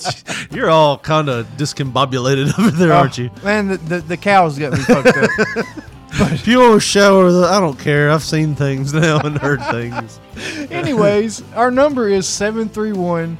[0.50, 3.30] You're all kind of discombobulated over there, oh, aren't you?
[3.36, 5.30] Oh, Man, the, the, the cows got me fucked up.
[6.18, 8.10] If you want to shower, I don't care.
[8.10, 10.18] I've seen things now and heard things.
[10.70, 13.36] Anyways, our number is 731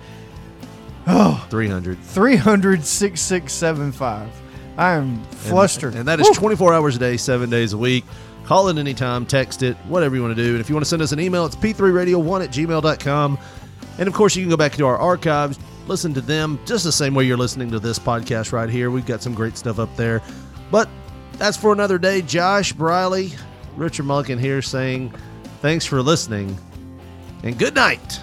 [1.06, 1.98] oh, 300.
[1.98, 4.28] 300 6675.
[4.76, 5.94] I am flustered.
[5.94, 8.04] And that is 24 hours a day, seven days a week.
[8.44, 10.52] Call it anytime, text it, whatever you want to do.
[10.52, 13.38] And if you want to send us an email, it's p3radio1 at gmail.com.
[13.98, 16.92] And of course, you can go back to our archives, listen to them just the
[16.92, 18.90] same way you're listening to this podcast right here.
[18.90, 20.22] We've got some great stuff up there.
[20.70, 20.88] But
[21.32, 22.22] that's for another day.
[22.22, 23.32] Josh Briley,
[23.76, 25.12] Richard Mulligan here saying
[25.60, 26.56] thanks for listening
[27.42, 28.20] and good night.